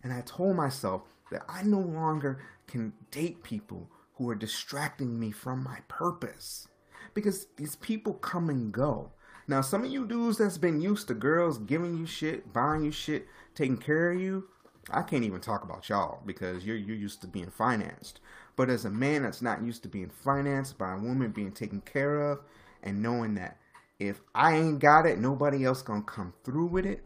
And 0.02 0.12
I 0.12 0.22
told 0.22 0.56
myself 0.56 1.02
that 1.30 1.42
I 1.48 1.62
no 1.62 1.78
longer 1.78 2.42
can 2.66 2.92
date 3.12 3.44
people 3.44 3.88
who 4.14 4.28
are 4.28 4.34
distracting 4.34 5.18
me 5.18 5.30
from 5.30 5.62
my 5.62 5.78
purpose. 5.86 6.66
Because 7.14 7.46
these 7.56 7.76
people 7.76 8.14
come 8.14 8.50
and 8.50 8.72
go. 8.72 9.12
Now, 9.50 9.62
some 9.62 9.82
of 9.82 9.90
you 9.90 10.06
dudes 10.06 10.38
that's 10.38 10.58
been 10.58 10.80
used 10.80 11.08
to 11.08 11.14
girls 11.14 11.58
giving 11.58 11.98
you 11.98 12.06
shit, 12.06 12.52
buying 12.52 12.84
you 12.84 12.92
shit, 12.92 13.26
taking 13.56 13.78
care 13.78 14.12
of 14.12 14.20
you, 14.20 14.46
I 14.92 15.02
can't 15.02 15.24
even 15.24 15.40
talk 15.40 15.64
about 15.64 15.88
y'all 15.88 16.22
because 16.24 16.64
you're 16.64 16.76
you're 16.76 16.94
used 16.96 17.20
to 17.22 17.26
being 17.26 17.50
financed. 17.50 18.20
But 18.54 18.70
as 18.70 18.84
a 18.84 18.90
man 18.90 19.24
that's 19.24 19.42
not 19.42 19.64
used 19.64 19.82
to 19.82 19.88
being 19.88 20.08
financed 20.08 20.78
by 20.78 20.94
a 20.94 21.00
woman 21.00 21.32
being 21.32 21.50
taken 21.50 21.80
care 21.80 22.30
of 22.30 22.42
and 22.84 23.02
knowing 23.02 23.34
that 23.34 23.56
if 23.98 24.20
I 24.36 24.54
ain't 24.54 24.78
got 24.78 25.04
it, 25.04 25.18
nobody 25.18 25.64
else 25.64 25.82
gonna 25.82 26.02
come 26.02 26.32
through 26.44 26.66
with 26.66 26.86
it. 26.86 27.02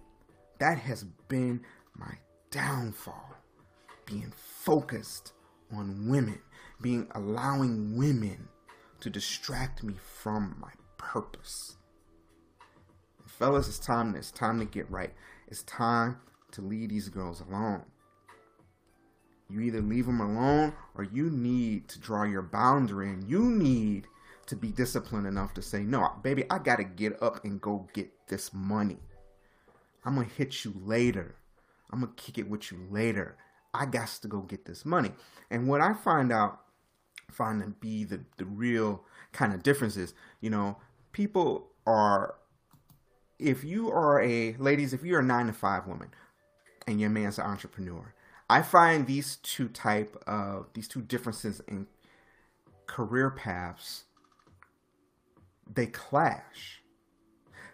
That 0.58 0.76
has 0.76 1.02
been 1.28 1.62
my 1.96 2.18
downfall. 2.50 3.36
Being 4.04 4.34
focused 4.36 5.32
on 5.72 6.10
women, 6.10 6.40
being 6.82 7.08
allowing 7.14 7.96
women 7.96 8.48
to 9.00 9.08
distract 9.08 9.82
me 9.82 9.94
from 9.98 10.56
my 10.60 10.72
purpose. 10.98 11.78
Fellas, 13.38 13.66
it's 13.68 13.78
time. 13.78 14.14
It's 14.14 14.30
time 14.30 14.60
to 14.60 14.64
get 14.64 14.88
right. 14.90 15.12
It's 15.48 15.64
time 15.64 16.18
to 16.52 16.62
leave 16.62 16.90
these 16.90 17.08
girls 17.08 17.40
alone. 17.40 17.82
You 19.50 19.60
either 19.60 19.80
leave 19.80 20.06
them 20.06 20.20
alone 20.20 20.72
or 20.94 21.04
you 21.04 21.30
need 21.30 21.88
to 21.88 21.98
draw 21.98 22.22
your 22.22 22.42
boundary 22.42 23.10
and 23.10 23.28
you 23.28 23.40
need 23.40 24.06
to 24.46 24.56
be 24.56 24.68
disciplined 24.68 25.26
enough 25.26 25.52
to 25.54 25.62
say, 25.62 25.82
no, 25.82 26.12
baby, 26.22 26.44
I 26.48 26.58
got 26.58 26.76
to 26.76 26.84
get 26.84 27.20
up 27.22 27.44
and 27.44 27.60
go 27.60 27.88
get 27.92 28.10
this 28.28 28.54
money. 28.54 28.98
I'm 30.04 30.14
going 30.14 30.28
to 30.28 30.34
hit 30.34 30.64
you 30.64 30.72
later. 30.84 31.34
I'm 31.90 32.00
going 32.00 32.12
to 32.14 32.22
kick 32.22 32.38
it 32.38 32.48
with 32.48 32.70
you 32.70 32.86
later. 32.90 33.36
I 33.72 33.86
got 33.86 34.08
to 34.22 34.28
go 34.28 34.40
get 34.40 34.64
this 34.64 34.84
money. 34.84 35.10
And 35.50 35.66
what 35.66 35.80
I 35.80 35.92
find 35.92 36.30
out, 36.30 36.60
find 37.30 37.60
to 37.62 37.68
be 37.68 38.04
the, 38.04 38.20
the 38.38 38.44
real 38.44 39.02
kind 39.32 39.52
of 39.52 39.62
difference 39.62 39.96
is, 39.96 40.14
you 40.40 40.50
know, 40.50 40.76
people 41.12 41.68
are, 41.86 42.36
if 43.38 43.64
you 43.64 43.90
are 43.90 44.20
a, 44.22 44.54
ladies, 44.58 44.92
if 44.92 45.02
you're 45.02 45.20
a 45.20 45.24
nine 45.24 45.46
to 45.46 45.52
five 45.52 45.86
woman 45.86 46.08
and 46.86 47.00
your 47.00 47.10
man's 47.10 47.38
an 47.38 47.46
entrepreneur, 47.46 48.14
I 48.48 48.62
find 48.62 49.06
these 49.06 49.36
two 49.36 49.68
type 49.68 50.22
of, 50.26 50.66
these 50.74 50.88
two 50.88 51.02
differences 51.02 51.60
in 51.66 51.86
career 52.86 53.30
paths 53.30 54.04
they 55.72 55.86
clash. 55.86 56.82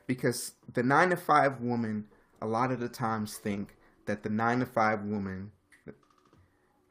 Because 0.07 0.53
the 0.73 0.83
nine 0.83 1.11
to 1.11 1.17
five 1.17 1.61
woman 1.61 2.07
a 2.43 2.47
lot 2.47 2.73
of 2.73 2.81
the 2.81 2.89
times 2.89 3.37
think 3.37 3.77
that 4.07 4.23
the 4.23 4.31
nine 4.31 4.61
to 4.61 4.67
five 4.67 5.05
woman 5.05 5.53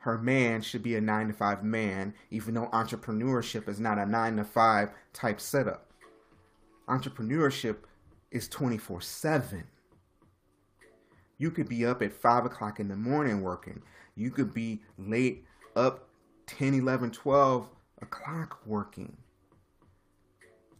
her 0.03 0.17
man 0.17 0.61
should 0.61 0.81
be 0.81 0.95
a 0.95 1.01
nine 1.01 1.27
to 1.27 1.33
five 1.33 1.63
man 1.63 2.13
even 2.31 2.53
though 2.53 2.67
entrepreneurship 2.67 3.67
is 3.67 3.79
not 3.79 3.97
a 3.97 4.05
nine 4.05 4.37
to 4.37 4.43
five 4.43 4.91
type 5.11 5.41
setup. 5.41 5.87
Entrepreneurship 6.87 7.77
is 8.31 8.47
24 8.47 9.01
7 9.01 9.63
you 11.39 11.49
could 11.49 11.67
be 11.67 11.85
up 11.85 12.03
at 12.03 12.13
5 12.13 12.45
o'clock 12.45 12.79
in 12.79 12.89
the 12.89 12.95
morning 12.95 13.41
working. 13.41 13.81
You 14.15 14.29
could 14.29 14.53
be 14.53 14.81
late 14.99 15.45
up 15.75 16.09
10 16.45 16.75
11 16.75 17.11
12 17.11 17.69
o'clock 18.01 18.59
working. 18.65 19.17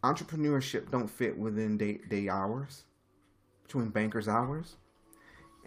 Entrepreneurship 0.04 0.90
don't 0.90 1.08
fit 1.08 1.36
within 1.36 1.76
day, 1.76 2.00
day 2.08 2.28
hours 2.28 2.84
between 3.64 3.88
bankers 3.88 4.28
hours. 4.28 4.76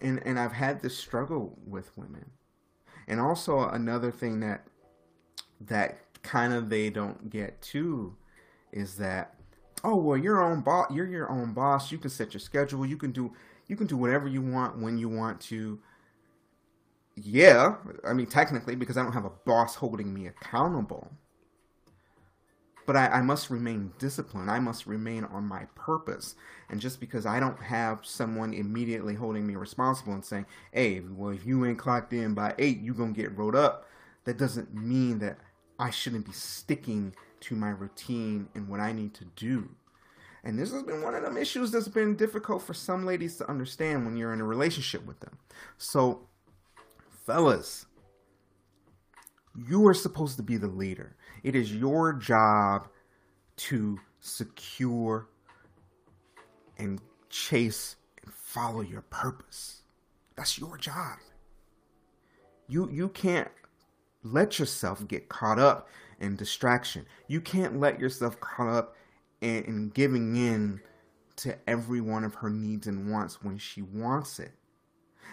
And 0.00 0.20
and 0.24 0.38
i've 0.38 0.52
had 0.52 0.80
this 0.80 0.96
struggle 0.96 1.56
with 1.66 1.96
women. 1.96 2.30
And 3.06 3.20
also 3.20 3.68
another 3.68 4.10
thing 4.10 4.40
that 4.40 4.66
that 5.60 6.00
kind 6.22 6.52
of 6.52 6.68
they 6.68 6.90
don't 6.90 7.30
get 7.30 7.60
too 7.60 8.16
is 8.72 8.96
that 8.96 9.34
oh 9.84 9.96
well 9.96 10.16
you're 10.16 10.42
own 10.42 10.60
boss 10.60 10.90
you're 10.90 11.06
your 11.06 11.30
own 11.30 11.52
boss 11.52 11.92
you 11.92 11.98
can 11.98 12.10
set 12.10 12.34
your 12.34 12.40
schedule 12.40 12.84
you 12.84 12.96
can 12.96 13.12
do 13.12 13.32
you 13.68 13.76
can 13.76 13.86
do 13.86 13.96
whatever 13.96 14.26
you 14.26 14.42
want 14.42 14.78
when 14.78 14.98
you 14.98 15.08
want 15.08 15.40
to 15.40 15.78
yeah 17.14 17.76
i 18.04 18.12
mean 18.12 18.26
technically 18.26 18.74
because 18.74 18.96
i 18.96 19.02
don't 19.02 19.12
have 19.12 19.24
a 19.24 19.32
boss 19.44 19.76
holding 19.76 20.12
me 20.12 20.26
accountable 20.26 21.10
but 22.86 22.96
I, 22.96 23.06
I, 23.06 23.22
must 23.22 23.50
remain 23.50 23.92
disciplined. 23.98 24.50
I 24.50 24.58
must 24.58 24.86
remain 24.86 25.24
on 25.24 25.44
my 25.44 25.64
purpose. 25.74 26.34
And 26.68 26.80
just 26.80 27.00
because 27.00 27.26
I 27.26 27.40
don't 27.40 27.62
have 27.62 28.00
someone 28.02 28.52
immediately 28.52 29.14
holding 29.14 29.46
me 29.46 29.56
responsible 29.56 30.12
and 30.12 30.24
saying, 30.24 30.46
hey, 30.72 31.00
well, 31.00 31.30
if 31.30 31.46
you 31.46 31.64
ain't 31.64 31.78
clocked 31.78 32.12
in 32.12 32.34
by 32.34 32.54
eight, 32.58 32.80
you're 32.80 32.94
going 32.94 33.14
to 33.14 33.20
get 33.20 33.36
rolled 33.36 33.56
up, 33.56 33.88
that 34.24 34.38
doesn't 34.38 34.74
mean 34.74 35.18
that 35.20 35.38
I 35.78 35.90
shouldn't 35.90 36.26
be 36.26 36.32
sticking 36.32 37.14
to 37.44 37.54
my 37.54 37.70
routine 37.70 38.48
and 38.54 38.68
what 38.68 38.80
I 38.80 38.92
need 38.92 39.14
to 39.14 39.24
do. 39.36 39.68
And 40.44 40.58
this 40.58 40.72
has 40.72 40.82
been 40.82 41.02
one 41.02 41.14
of 41.14 41.22
them 41.22 41.36
issues 41.36 41.70
that's 41.70 41.88
been 41.88 42.16
difficult 42.16 42.62
for 42.62 42.74
some 42.74 43.06
ladies 43.06 43.36
to 43.36 43.48
understand 43.48 44.04
when 44.04 44.16
you're 44.16 44.32
in 44.32 44.40
a 44.40 44.44
relationship 44.44 45.04
with 45.06 45.20
them. 45.20 45.38
So, 45.78 46.28
fellas, 47.24 47.86
you 49.68 49.86
are 49.86 49.94
supposed 49.94 50.36
to 50.36 50.42
be 50.42 50.56
the 50.56 50.66
leader. 50.66 51.16
It 51.42 51.54
is 51.54 51.74
your 51.74 52.12
job 52.12 52.88
to 53.56 53.98
secure 54.20 55.28
and 56.78 57.00
chase 57.30 57.96
and 58.22 58.32
follow 58.32 58.80
your 58.80 59.02
purpose. 59.02 59.82
That's 60.36 60.58
your 60.58 60.76
job. 60.76 61.18
You 62.68 62.90
you 62.90 63.08
can't 63.08 63.50
let 64.22 64.58
yourself 64.58 65.06
get 65.06 65.28
caught 65.28 65.58
up 65.58 65.88
in 66.24 66.36
distraction. 66.36 67.06
You 67.28 67.40
can't 67.40 67.78
let 67.78 68.00
yourself 68.00 68.40
caught 68.40 68.68
up 68.68 68.96
in, 69.40 69.64
in 69.64 69.88
giving 69.90 70.36
in 70.36 70.80
to 71.36 71.56
every 71.68 72.00
one 72.00 72.24
of 72.24 72.34
her 72.34 72.50
needs 72.50 72.86
and 72.86 73.10
wants 73.10 73.42
when 73.42 73.58
she 73.58 73.82
wants 73.82 74.38
it. 74.38 74.52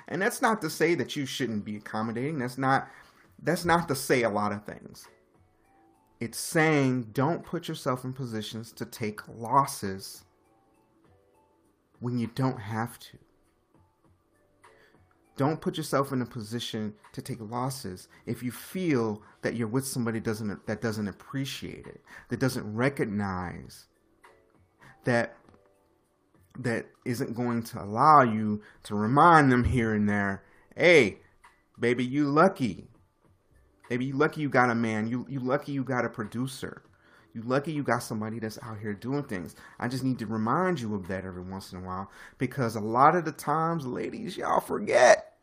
And 0.08 0.22
that's 0.22 0.42
not 0.42 0.62
to 0.62 0.70
say 0.70 0.96
that 0.96 1.16
you 1.16 1.26
shouldn't 1.26 1.66
be 1.66 1.78
accommodating. 1.78 2.40
That's 2.40 2.58
not 2.58 2.88
that's 3.44 3.66
not 3.66 3.88
to 3.88 3.96
say 3.96 4.24
a 4.24 4.30
lot 4.30 4.52
of 4.52 4.66
things. 4.66 5.08
It's 6.20 6.38
saying 6.38 7.10
don't 7.14 7.44
put 7.44 7.68
yourself 7.68 8.04
in 8.04 8.14
positions 8.14 8.72
to 8.74 8.86
take 8.86 9.28
losses 9.28 10.24
when 12.00 12.20
you 12.20 12.28
don't 12.36 12.60
have 12.60 13.00
to. 13.00 13.18
Don't 15.38 15.62
put 15.62 15.78
yourself 15.78 16.12
in 16.12 16.22
a 16.22 16.26
position 16.26 16.94
to 17.14 17.22
take 17.22 17.40
losses 17.40 18.08
if 18.26 18.44
you 18.44 18.52
feel 18.52 19.24
that 19.42 19.56
you're 19.56 19.68
with 19.68 19.88
somebody 19.88 20.20
doesn't 20.20 20.68
that 20.68 20.82
doesn't 20.82 21.08
appreciate 21.08 21.88
it, 21.88 22.02
that 22.30 22.40
doesn't 22.40 22.76
recognize 22.76 23.88
that 25.06 25.36
that 26.60 26.88
isn't 27.06 27.34
going 27.34 27.64
to 27.64 27.82
allow 27.82 28.22
you 28.22 28.62
to 28.84 28.96
remind 28.96 29.52
them 29.52 29.64
here 29.64 29.94
and 29.94 30.08
there, 30.08 30.44
hey, 30.76 31.20
baby, 31.80 32.04
you 32.04 32.26
lucky. 32.26 32.88
Maybe 33.90 34.06
you 34.06 34.14
lucky 34.14 34.42
you 34.42 34.50
got 34.50 34.70
a 34.70 34.76
man. 34.76 35.08
You 35.08 35.26
you 35.30 35.40
lucky 35.40 35.72
you 35.72 35.84
got 35.84 36.06
a 36.06 36.10
producer. 36.10 36.84
You 37.34 37.42
lucky 37.44 37.72
you 37.72 37.84
got 37.84 38.04
somebody 38.04 38.40
that's 38.40 38.60
out 38.62 38.80
here 38.80 38.94
doing 38.94 39.24
things. 39.24 39.56
I 39.80 39.88
just 39.88 40.04
need 40.04 40.20
to 40.20 40.26
remind 40.26 40.82
you 40.82 40.94
of 40.96 41.08
that 41.08 41.26
every 41.26 41.44
once 41.44 41.72
in 41.72 41.80
a 41.80 41.86
while 41.86 42.12
because 42.38 42.76
a 42.76 42.82
lot 42.82 43.16
of 43.16 43.26
the 43.26 43.32
times, 43.32 43.86
ladies, 43.86 44.36
y'all 44.36 44.60
forget. 44.60 45.34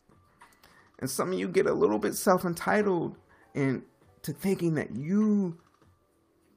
And 0.99 1.09
some 1.09 1.33
of 1.33 1.39
you 1.39 1.49
get 1.49 1.67
a 1.67 1.73
little 1.73 1.99
bit 1.99 2.15
self-entitled 2.15 3.17
and 3.55 3.83
to 4.23 4.33
thinking 4.33 4.75
that 4.75 4.97
you 4.97 5.59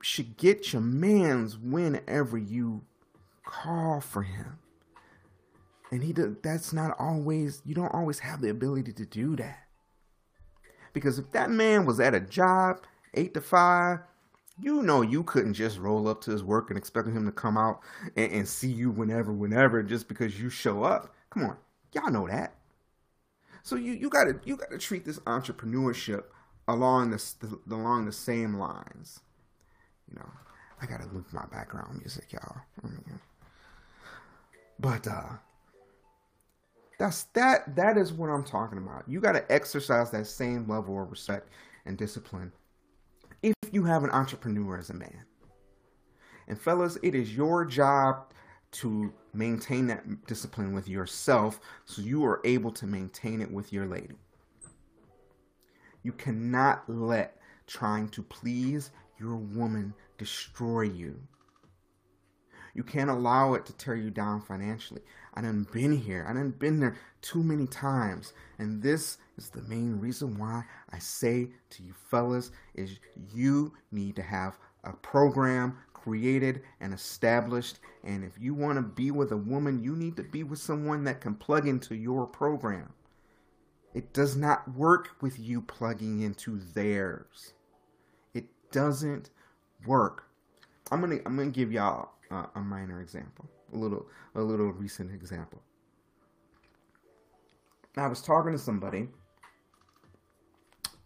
should 0.01 0.35
get 0.35 0.73
your 0.73 0.81
man's 0.81 1.57
whenever 1.57 2.37
you 2.37 2.83
call 3.45 4.01
for 4.01 4.23
him. 4.23 4.57
And 5.91 6.03
he 6.03 6.11
does, 6.13 6.35
that's 6.41 6.73
not 6.73 6.95
always 6.99 7.61
you 7.65 7.75
don't 7.75 7.93
always 7.93 8.19
have 8.19 8.41
the 8.41 8.49
ability 8.49 8.93
to 8.93 9.05
do 9.05 9.35
that. 9.37 9.59
Because 10.93 11.19
if 11.19 11.31
that 11.31 11.49
man 11.49 11.85
was 11.85 11.99
at 11.99 12.15
a 12.15 12.19
job, 12.19 12.81
eight 13.13 13.33
to 13.33 13.41
five, 13.41 13.99
you 14.61 14.81
know 14.83 15.01
you 15.01 15.23
couldn't 15.23 15.53
just 15.53 15.77
roll 15.77 16.07
up 16.07 16.21
to 16.21 16.31
his 16.31 16.43
work 16.43 16.69
and 16.69 16.77
expect 16.77 17.07
him 17.07 17.25
to 17.25 17.31
come 17.31 17.57
out 17.57 17.81
and, 18.15 18.31
and 18.31 18.47
see 18.47 18.71
you 18.71 18.91
whenever, 18.91 19.31
whenever, 19.31 19.81
just 19.83 20.07
because 20.07 20.39
you 20.39 20.49
show 20.49 20.83
up. 20.83 21.13
Come 21.29 21.43
on, 21.43 21.57
y'all 21.93 22.11
know 22.11 22.27
that. 22.27 22.55
So 23.63 23.75
you, 23.75 23.93
you 23.93 24.09
gotta 24.09 24.39
you 24.45 24.57
gotta 24.57 24.77
treat 24.77 25.05
this 25.05 25.19
entrepreneurship 25.19 26.23
along 26.67 27.11
the, 27.11 27.33
the 27.39 27.75
along 27.75 28.05
the 28.05 28.11
same 28.11 28.55
lines. 28.55 29.19
You 30.09 30.19
know, 30.19 30.29
I 30.81 30.85
gotta 30.85 31.07
loop 31.13 31.31
my 31.31 31.45
background 31.51 31.99
music, 31.99 32.33
y'all. 32.33 32.57
But 34.79 35.07
uh, 35.07 35.29
that's 36.97 37.23
that 37.33 37.75
that 37.75 37.97
is 37.97 38.11
what 38.11 38.29
I'm 38.29 38.43
talking 38.43 38.79
about. 38.79 39.03
You 39.07 39.19
got 39.19 39.33
to 39.33 39.51
exercise 39.51 40.11
that 40.11 40.27
same 40.27 40.67
level 40.67 41.01
of 41.01 41.09
respect 41.09 41.49
and 41.85 41.97
discipline 41.97 42.51
if 43.43 43.55
you 43.71 43.83
have 43.83 44.03
an 44.03 44.11
entrepreneur 44.11 44.77
as 44.77 44.89
a 44.89 44.93
man. 44.93 45.25
And 46.47 46.59
fellas, 46.59 46.97
it 47.01 47.15
is 47.15 47.35
your 47.35 47.65
job 47.65 48.31
to 48.71 49.13
maintain 49.33 49.87
that 49.87 50.27
discipline 50.27 50.73
with 50.73 50.87
yourself 50.87 51.59
so 51.85 52.01
you 52.01 52.25
are 52.25 52.41
able 52.43 52.71
to 52.71 52.85
maintain 52.85 53.41
it 53.41 53.51
with 53.51 53.73
your 53.73 53.85
lady. 53.85 54.15
You 56.03 56.11
cannot 56.13 56.89
let 56.89 57.37
trying 57.67 58.09
to 58.09 58.23
please 58.23 58.91
your 59.19 59.35
woman 59.35 59.93
destroy 60.17 60.81
you. 60.81 61.19
You 62.73 62.83
can't 62.83 63.09
allow 63.09 63.53
it 63.53 63.65
to 63.65 63.73
tear 63.73 63.95
you 63.95 64.09
down 64.09 64.41
financially. 64.41 65.01
I 65.33 65.41
done 65.41 65.67
been 65.71 65.97
here. 65.97 66.25
I 66.27 66.33
done 66.33 66.51
been 66.51 66.79
there 66.79 66.95
too 67.21 67.43
many 67.43 67.67
times. 67.67 68.33
And 68.57 68.81
this 68.81 69.17
is 69.41 69.49
the 69.49 69.61
main 69.63 69.99
reason 69.99 70.37
why 70.37 70.63
I 70.91 70.99
say 70.99 71.49
to 71.71 71.83
you 71.83 71.93
fellas 71.93 72.51
is 72.75 72.99
you 73.33 73.73
need 73.91 74.15
to 74.17 74.21
have 74.21 74.57
a 74.83 74.93
program 74.93 75.77
created 75.93 76.61
and 76.79 76.93
established. 76.93 77.79
And 78.03 78.23
if 78.23 78.33
you 78.39 78.53
want 78.53 78.77
to 78.77 78.83
be 78.83 79.09
with 79.09 79.31
a 79.31 79.37
woman, 79.37 79.83
you 79.83 79.95
need 79.95 80.15
to 80.17 80.23
be 80.23 80.43
with 80.43 80.59
someone 80.59 81.03
that 81.05 81.21
can 81.21 81.35
plug 81.35 81.67
into 81.67 81.95
your 81.95 82.27
program. 82.27 82.93
It 83.93 84.13
does 84.13 84.35
not 84.35 84.73
work 84.75 85.15
with 85.21 85.39
you 85.39 85.61
plugging 85.61 86.21
into 86.21 86.59
theirs. 86.73 87.53
It 88.33 88.45
doesn't 88.71 89.31
work. 89.85 90.27
I'm 90.91 91.01
gonna 91.01 91.19
I'm 91.25 91.35
gonna 91.35 91.49
give 91.49 91.71
y'all 91.71 92.11
a 92.55 92.59
minor 92.59 93.01
example, 93.01 93.49
a 93.73 93.77
little 93.77 94.07
a 94.35 94.41
little 94.41 94.71
recent 94.71 95.11
example. 95.11 95.61
I 97.97 98.07
was 98.07 98.21
talking 98.21 98.53
to 98.53 98.57
somebody, 98.57 99.09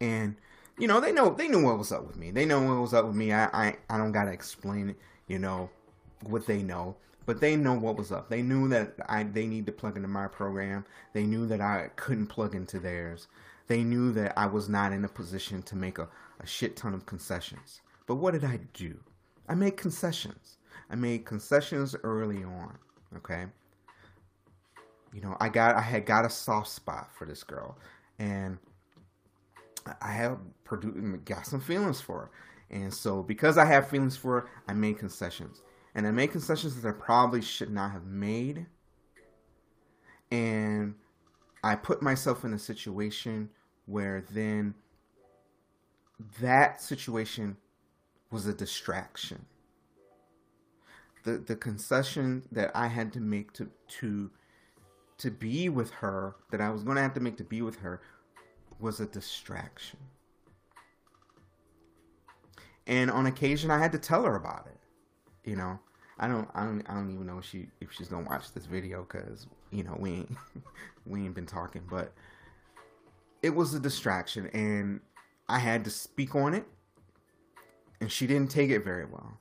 and 0.02 0.36
you 0.78 0.88
know 0.88 1.00
they 1.00 1.12
know 1.12 1.34
they 1.34 1.48
knew 1.48 1.64
what 1.64 1.78
was 1.78 1.92
up 1.92 2.06
with 2.06 2.18
me. 2.18 2.32
They 2.32 2.46
know 2.46 2.62
what 2.62 2.82
was 2.82 2.94
up 2.94 3.06
with 3.06 3.16
me. 3.16 3.32
I 3.32 3.46
I, 3.46 3.78
I 3.90 3.98
don't 3.98 4.12
gotta 4.12 4.32
explain 4.32 4.90
it. 4.90 4.98
You 5.28 5.40
know 5.40 5.70
what 6.24 6.46
they 6.46 6.62
know 6.62 6.96
but 7.26 7.42
they 7.42 7.56
know 7.56 7.74
what 7.74 7.98
was 7.98 8.12
up. 8.12 8.30
They 8.30 8.42
knew 8.42 8.68
that 8.70 8.96
I 9.08 9.24
they 9.24 9.48
need 9.48 9.66
to 9.66 9.72
plug 9.72 9.96
into 9.96 10.08
my 10.08 10.28
program. 10.28 10.86
They 11.14 11.24
knew 11.24 11.48
that 11.48 11.62
I 11.62 11.90
couldn't 11.96 12.28
plug 12.28 12.56
into 12.56 12.80
theirs. 12.80 13.28
They 13.68 13.84
knew 13.84 14.12
that 14.14 14.38
I 14.38 14.46
was 14.46 14.70
not 14.70 14.94
in 14.94 15.06
a 15.06 15.10
position 15.10 15.64
to 15.64 15.76
make 15.76 15.98
a, 15.98 16.08
a 16.40 16.46
shit 16.46 16.76
ton 16.76 16.94
of 16.94 17.06
concessions. 17.06 17.82
But 18.06 18.16
what 18.16 18.32
did 18.32 18.44
I 18.44 18.60
do? 18.74 19.00
I 19.50 19.56
made 19.56 19.78
concessions. 19.78 20.58
I 20.90 20.96
made 20.96 21.26
concessions 21.26 21.96
early 22.04 22.44
on. 22.44 22.78
Okay. 23.18 23.46
You 25.14 25.22
know, 25.22 25.36
I 25.40 25.50
got 25.50 25.76
I 25.76 25.82
had 25.82 26.06
got 26.06 26.26
a 26.26 26.30
soft 26.30 26.70
spot 26.70 27.10
for 27.18 27.26
this 27.26 27.44
girl, 27.44 27.78
and 28.20 28.58
I 30.02 30.12
have 30.12 30.40
produced 30.64 31.26
got 31.26 31.46
some 31.46 31.62
feelings 31.62 32.02
for 32.02 32.20
her. 32.22 32.32
And 32.72 32.94
so 32.94 33.22
because 33.22 33.58
I 33.58 33.66
have 33.66 33.88
feelings 33.88 34.18
for 34.18 34.42
her, 34.42 34.50
I 34.68 34.74
made 34.74 34.98
concessions 34.98 35.62
and 35.94 36.06
I 36.06 36.12
made 36.12 36.32
concessions 36.32 36.82
that 36.82 36.88
I 36.88 36.92
probably 36.92 37.42
should 37.42 37.72
not 37.72 37.92
have 37.92 38.06
made. 38.06 38.66
And 40.32 40.96
I 41.64 41.76
put 41.76 42.02
myself 42.02 42.44
in 42.44 42.54
a 42.54 42.60
situation 42.60 43.50
where 43.86 44.26
then 44.32 44.74
that 46.42 46.82
situation 46.82 47.58
was 48.32 48.48
a 48.48 48.54
distraction. 48.54 49.46
The 51.24 51.38
the 51.38 51.56
concession 51.56 52.44
that 52.52 52.72
I 52.76 52.88
had 52.88 53.14
to 53.14 53.20
make 53.20 53.54
to 53.54 53.70
to 54.00 54.32
to 55.18 55.32
be 55.32 55.70
with 55.70 55.92
her, 55.92 56.36
that 56.52 56.60
I 56.60 56.70
was 56.70 56.84
going 56.84 56.98
to 56.98 57.02
have 57.02 57.14
to 57.14 57.22
make 57.22 57.38
to 57.38 57.44
be 57.44 57.62
with 57.62 57.78
her 57.78 58.02
was 58.86 59.00
a 59.00 59.06
distraction. 59.06 60.00
And 62.88 63.12
on 63.12 63.26
occasion 63.26 63.72
I 63.72 63.80
had 63.80 63.92
to 63.92 64.00
tell 64.00 64.24
her 64.24 64.36
about 64.36 64.68
it 64.68 64.76
you 65.46 65.56
know, 65.56 65.80
I 66.20 66.28
don't, 66.28 66.50
I 66.54 66.66
don't, 66.66 66.84
I 66.90 66.96
don't 66.96 67.14
even 67.14 67.28
know 67.28 67.38
if 67.38 67.46
she 67.46 67.68
if 67.80 67.92
she's 67.94 68.08
gonna 68.08 68.28
watch 68.28 68.52
this 68.54 68.66
video 68.66 69.04
because 69.04 69.48
you 69.72 69.84
know 69.84 69.96
we 69.98 70.12
ain't 70.12 70.38
we 71.06 71.24
ain't 71.24 71.36
been 71.36 71.46
talking, 71.46 71.84
but 71.90 72.14
it 73.42 73.52
was 73.52 73.74
a 73.74 73.80
distraction, 73.80 74.48
and 74.48 75.00
I 75.48 75.60
had 75.60 75.84
to 75.86 75.92
speak 75.92 76.36
on 76.36 76.54
it, 76.54 76.66
and 78.02 78.12
she 78.12 78.28
didn't 78.28 78.52
take 78.52 78.72
it 78.72 78.84
very 78.84 79.06
well. 79.06 79.38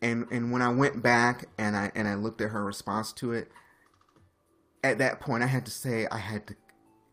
And 0.00 0.26
and 0.30 0.50
when 0.50 0.62
I 0.62 0.72
went 0.72 1.02
back 1.02 1.46
and 1.58 1.76
I 1.76 1.92
and 1.94 2.08
I 2.08 2.14
looked 2.14 2.40
at 2.40 2.50
her 2.50 2.64
response 2.64 3.12
to 3.14 3.32
it, 3.32 3.50
at 4.82 4.98
that 4.98 5.20
point 5.20 5.42
I 5.42 5.46
had 5.46 5.66
to 5.66 5.70
say 5.70 6.06
I 6.10 6.18
had 6.18 6.46
to 6.46 6.56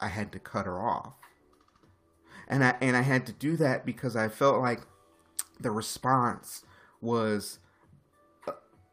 I 0.02 0.08
had 0.08 0.32
to 0.32 0.40
cut 0.40 0.66
her 0.66 0.82
off. 0.82 1.14
And 2.48 2.64
I 2.64 2.76
and 2.82 2.98
I 2.98 3.02
had 3.02 3.26
to 3.28 3.34
do 3.34 3.56
that 3.58 3.86
because 3.86 4.16
I 4.16 4.28
felt 4.28 4.60
like 4.60 4.82
the 5.60 5.72
response 5.72 6.66
was 7.00 7.60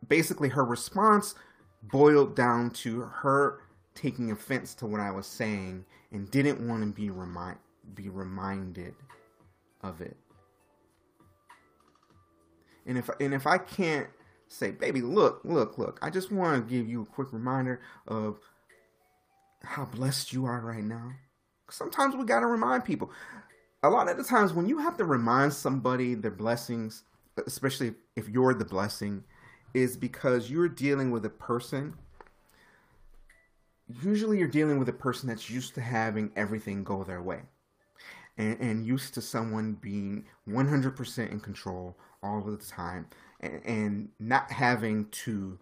basically 0.07 0.51
her 0.51 0.64
response 0.64 1.35
boiled 1.83 2.37
down 2.37 2.71
to 2.71 3.01
her 3.01 3.61
taking 3.94 4.31
offense 4.31 4.75
to 4.75 4.87
what 4.87 5.01
I 5.01 5.11
was 5.11 5.27
saying 5.27 5.85
and 6.12 6.31
didn't 6.31 6.66
want 6.66 6.83
to 6.83 6.92
be 6.92 7.11
remind 7.11 7.59
be 7.94 8.09
reminded 8.09 8.94
of 9.83 10.01
it. 10.01 10.16
And 12.87 12.97
if 12.97 13.11
and 13.21 13.35
if 13.35 13.47
I 13.47 13.59
can't 13.59 14.09
say, 14.49 14.71
baby, 14.71 15.03
look, 15.03 15.40
look, 15.44 15.79
look, 15.79 15.99
I 16.01 16.11
just 16.11 16.33
want 16.33 16.68
to 16.68 16.75
give 16.75 16.88
you 16.88 17.03
a 17.03 17.07
quick 17.07 17.33
reminder 17.33 17.81
of 18.07 18.38
how 19.62 19.85
blessed 19.85 20.33
you 20.33 20.47
are 20.47 20.61
right 20.61 20.85
now. 20.85 21.12
Sometimes 21.71 22.16
we 22.16 22.25
got 22.25 22.40
to 22.40 22.47
remind 22.47 22.85
people. 22.85 23.11
A 23.83 23.90
lot 23.90 24.09
of 24.09 24.16
the 24.16 24.25
times 24.25 24.53
when 24.53 24.68
you 24.68 24.79
have 24.79 24.97
to 24.97 25.05
remind 25.05 25.53
somebody 25.53 26.14
their 26.14 26.31
blessings, 26.31 27.05
especially 27.47 27.94
if 28.16 28.29
you're 28.29 28.55
the 28.55 28.64
blessing, 28.64 29.25
is 29.75 29.97
because 29.97 30.51
you're 30.51 30.68
dealing 30.68 31.11
with 31.11 31.25
a 31.25 31.31
person. 31.31 31.94
Usually, 34.03 34.38
you're 34.38 34.49
dealing 34.49 34.79
with 34.79 34.88
a 34.88 34.94
person 34.94 35.29
that's 35.29 35.49
used 35.49 35.75
to 35.75 35.81
having 35.81 36.31
everything 36.37 36.85
go 36.85 37.05
their 37.05 37.23
way 37.23 37.42
and, 38.37 38.59
and 38.61 38.87
used 38.87 39.14
to 39.14 39.21
someone 39.21 39.75
being 39.75 40.25
100% 40.49 41.31
in 41.31 41.40
control 41.40 41.97
all 42.23 42.38
of 42.38 42.47
the 42.47 42.64
time 42.64 43.07
and, 43.40 43.61
and 43.64 44.09
not 44.18 44.51
having 44.51 45.07
to, 45.11 45.59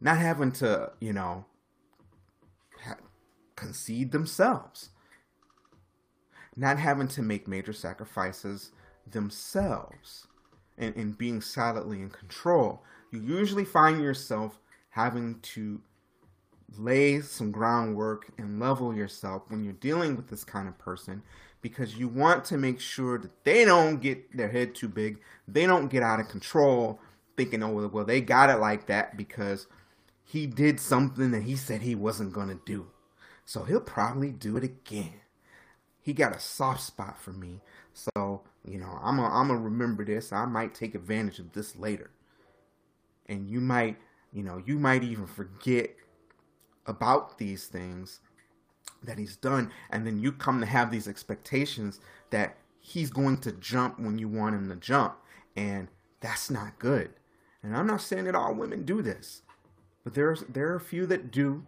not 0.00 0.18
having 0.18 0.52
to, 0.52 0.90
you 1.00 1.12
know, 1.12 1.44
concede 3.60 4.10
themselves, 4.10 4.88
not 6.56 6.78
having 6.78 7.08
to 7.08 7.22
make 7.22 7.46
major 7.46 7.72
sacrifices 7.72 8.72
themselves. 9.10 10.26
And, 10.78 10.96
and 10.96 11.18
being 11.18 11.42
silently 11.42 12.00
in 12.00 12.08
control, 12.08 12.82
you 13.12 13.20
usually 13.20 13.66
find 13.66 14.00
yourself 14.00 14.58
having 14.88 15.40
to 15.40 15.82
lay 16.78 17.20
some 17.20 17.50
groundwork 17.50 18.30
and 18.38 18.58
level 18.58 18.94
yourself 18.94 19.42
when 19.48 19.62
you're 19.62 19.74
dealing 19.74 20.16
with 20.16 20.28
this 20.28 20.42
kind 20.42 20.68
of 20.68 20.78
person. 20.78 21.22
Because 21.60 21.96
you 21.96 22.08
want 22.08 22.46
to 22.46 22.56
make 22.56 22.80
sure 22.80 23.18
that 23.18 23.44
they 23.44 23.66
don't 23.66 24.00
get 24.00 24.34
their 24.34 24.48
head 24.48 24.74
too 24.74 24.88
big, 24.88 25.20
they 25.46 25.66
don't 25.66 25.88
get 25.88 26.02
out 26.02 26.20
of 26.20 26.28
control. 26.28 26.98
Thinking, 27.36 27.62
oh, 27.62 27.88
well, 27.88 28.04
they 28.06 28.22
got 28.22 28.48
it 28.48 28.56
like 28.56 28.86
that 28.86 29.18
because 29.18 29.66
he 30.24 30.46
did 30.46 30.80
something 30.80 31.30
that 31.32 31.42
he 31.42 31.56
said 31.56 31.82
he 31.82 31.94
wasn't 31.94 32.32
going 32.32 32.48
to 32.48 32.60
do. 32.64 32.86
So 33.50 33.64
he'll 33.64 33.80
probably 33.80 34.30
do 34.30 34.56
it 34.56 34.62
again. 34.62 35.22
He 36.00 36.12
got 36.12 36.36
a 36.36 36.38
soft 36.38 36.82
spot 36.82 37.20
for 37.20 37.32
me. 37.32 37.62
So 37.92 38.42
you 38.64 38.78
know, 38.78 39.00
I'm 39.02 39.18
I'm 39.18 39.48
gonna 39.48 39.58
remember 39.58 40.04
this. 40.04 40.32
I 40.32 40.44
might 40.44 40.72
take 40.72 40.94
advantage 40.94 41.40
of 41.40 41.50
this 41.50 41.74
later. 41.74 42.12
And 43.26 43.50
you 43.50 43.60
might, 43.60 43.96
you 44.32 44.44
know, 44.44 44.62
you 44.64 44.78
might 44.78 45.02
even 45.02 45.26
forget 45.26 45.96
about 46.86 47.38
these 47.38 47.66
things 47.66 48.20
that 49.02 49.18
he's 49.18 49.34
done 49.34 49.72
and 49.90 50.06
then 50.06 50.20
you 50.20 50.30
come 50.30 50.60
to 50.60 50.66
have 50.66 50.92
these 50.92 51.08
expectations 51.08 51.98
that 52.30 52.56
he's 52.78 53.10
going 53.10 53.38
to 53.38 53.50
jump 53.50 53.98
when 53.98 54.16
you 54.16 54.28
want 54.28 54.54
him 54.54 54.68
to 54.68 54.76
jump 54.76 55.16
and 55.56 55.88
that's 56.20 56.50
not 56.50 56.78
good. 56.78 57.10
And 57.64 57.76
I'm 57.76 57.88
not 57.88 58.00
saying 58.00 58.26
that 58.26 58.36
all 58.36 58.54
women 58.54 58.84
do 58.84 59.02
this, 59.02 59.42
but 60.04 60.14
there's 60.14 60.44
there 60.48 60.68
are 60.68 60.76
a 60.76 60.80
few 60.80 61.04
that 61.06 61.32
do 61.32 61.66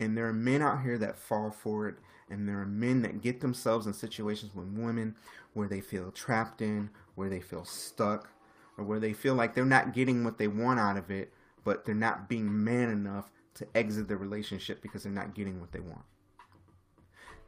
and 0.00 0.16
there 0.16 0.26
are 0.26 0.32
men 0.32 0.62
out 0.62 0.82
here 0.82 0.98
that 0.98 1.18
fall 1.18 1.50
for 1.50 1.86
it 1.86 1.96
and 2.30 2.48
there 2.48 2.60
are 2.60 2.66
men 2.66 3.02
that 3.02 3.20
get 3.20 3.40
themselves 3.40 3.86
in 3.86 3.92
situations 3.92 4.54
with 4.54 4.66
women 4.68 5.16
where 5.52 5.68
they 5.68 5.80
feel 5.80 6.12
trapped 6.12 6.62
in, 6.62 6.90
where 7.16 7.28
they 7.28 7.40
feel 7.40 7.64
stuck, 7.64 8.30
or 8.78 8.84
where 8.84 9.00
they 9.00 9.12
feel 9.12 9.34
like 9.34 9.54
they're 9.54 9.64
not 9.64 9.92
getting 9.92 10.22
what 10.24 10.38
they 10.38 10.46
want 10.46 10.78
out 10.78 10.96
of 10.96 11.10
it, 11.10 11.32
but 11.64 11.84
they're 11.84 11.94
not 11.94 12.28
being 12.28 12.64
man 12.64 12.88
enough 12.88 13.30
to 13.54 13.66
exit 13.74 14.08
the 14.08 14.16
relationship 14.16 14.80
because 14.80 15.02
they're 15.02 15.12
not 15.12 15.34
getting 15.34 15.60
what 15.60 15.72
they 15.72 15.80
want. 15.80 16.04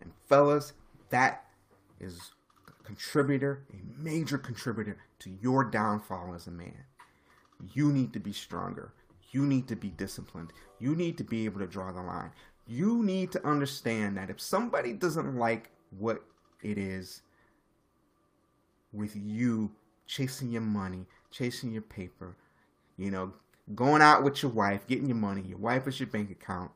And 0.00 0.12
fellas, 0.28 0.72
that 1.10 1.44
is 2.00 2.32
a 2.68 2.82
contributor, 2.82 3.64
a 3.72 4.02
major 4.02 4.36
contributor 4.36 4.98
to 5.20 5.30
your 5.40 5.64
downfall 5.64 6.34
as 6.34 6.48
a 6.48 6.50
man. 6.50 6.84
You 7.72 7.92
need 7.92 8.12
to 8.14 8.18
be 8.18 8.32
stronger. 8.32 8.92
You 9.32 9.44
need 9.44 9.66
to 9.68 9.76
be 9.76 9.88
disciplined. 9.90 10.52
You 10.78 10.94
need 10.94 11.18
to 11.18 11.24
be 11.24 11.44
able 11.44 11.60
to 11.60 11.66
draw 11.66 11.90
the 11.90 12.02
line 12.02 12.30
you 12.66 13.02
need 13.02 13.32
to 13.32 13.46
understand 13.46 14.16
that 14.16 14.30
if 14.30 14.40
somebody 14.40 14.92
doesn't 14.92 15.36
like 15.36 15.70
what 15.98 16.22
it 16.62 16.78
is 16.78 17.22
with 18.92 19.16
you 19.16 19.70
chasing 20.06 20.50
your 20.50 20.62
money, 20.62 21.06
chasing 21.30 21.72
your 21.72 21.82
paper, 21.82 22.36
you 22.96 23.10
know, 23.10 23.32
going 23.74 24.02
out 24.02 24.22
with 24.22 24.42
your 24.42 24.52
wife, 24.52 24.86
getting 24.86 25.06
your 25.06 25.16
money, 25.16 25.42
your 25.42 25.58
wife 25.58 25.88
is 25.88 25.98
your 25.98 26.08
bank 26.08 26.30
account, 26.30 26.70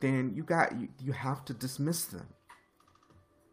then 0.00 0.32
you 0.34 0.42
got 0.42 0.78
you, 0.78 0.88
you 1.02 1.12
have 1.12 1.44
to 1.44 1.54
dismiss 1.54 2.06
them. 2.06 2.26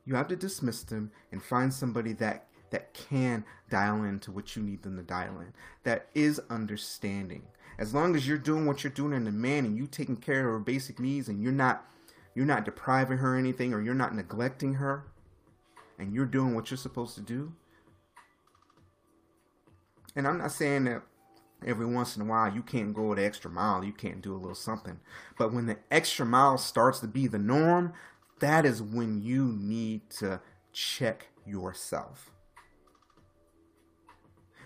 You 0.06 0.15
have 0.15 0.28
to 0.30 0.36
dismiss 0.36 0.84
them 0.84 1.12
and 1.32 1.42
find 1.42 1.72
somebody 1.72 2.13
that 2.13 2.48
that 2.71 2.93
can 2.93 3.43
dial 3.69 4.03
into 4.03 4.32
what 4.32 4.55
you 4.55 4.63
need 4.63 4.84
them 4.84 4.97
to 4.97 5.03
dial 5.03 5.39
in. 5.39 5.53
That 5.84 6.08
is 6.13 6.41
understanding. 6.49 7.43
As 7.77 7.93
long 7.93 8.15
as 8.15 8.27
you're 8.27 8.38
doing 8.38 8.65
what 8.65 8.84
you're 8.84 8.91
doing 8.91 9.13
in 9.13 9.23
the 9.23 9.32
man 9.32 9.65
and 9.65 9.77
you 9.77 9.88
taking 9.88 10.17
care 10.17 10.47
of 10.47 10.53
her 10.53 10.60
basic 10.60 10.99
needs 10.99 11.29
and 11.29 11.41
you're 11.41 11.51
not 11.51 11.86
you're 12.36 12.45
not 12.45 12.65
depriving 12.65 13.17
her 13.17 13.36
anything 13.36 13.73
or 13.73 13.82
you're 13.82 13.93
not 13.93 14.15
neglecting 14.15 14.75
her 14.75 15.05
and 15.97 16.13
you're 16.13 16.25
doing 16.25 16.55
what 16.55 16.69
you're 16.69 16.77
supposed 16.77 17.15
to 17.15 17.21
do. 17.21 17.53
And 20.15 20.27
i'm 20.27 20.39
not 20.39 20.51
saying 20.51 20.86
that 20.86 21.03
every 21.65 21.86
once 21.86 22.15
in 22.15 22.21
a 22.23 22.25
while 22.25 22.53
you 22.53 22.62
can't 22.62 22.93
go 22.93 23.13
the 23.13 23.23
extra 23.23 23.51
mile 23.51 23.84
you 23.84 23.91
can't 23.93 24.21
do 24.21 24.34
a 24.34 24.38
little 24.38 24.55
something. 24.55 24.99
But 25.38 25.53
when 25.53 25.65
the 25.65 25.77
extra 25.89 26.25
mile 26.25 26.58
starts 26.58 26.99
to 26.99 27.08
be 27.08 27.27
the 27.27 27.39
norm 27.39 27.93
that 28.39 28.65
is 28.65 28.82
when 28.82 29.21
you 29.21 29.45
need 29.45 30.10
to 30.12 30.41
check 30.73 31.27
yourself 31.45 32.32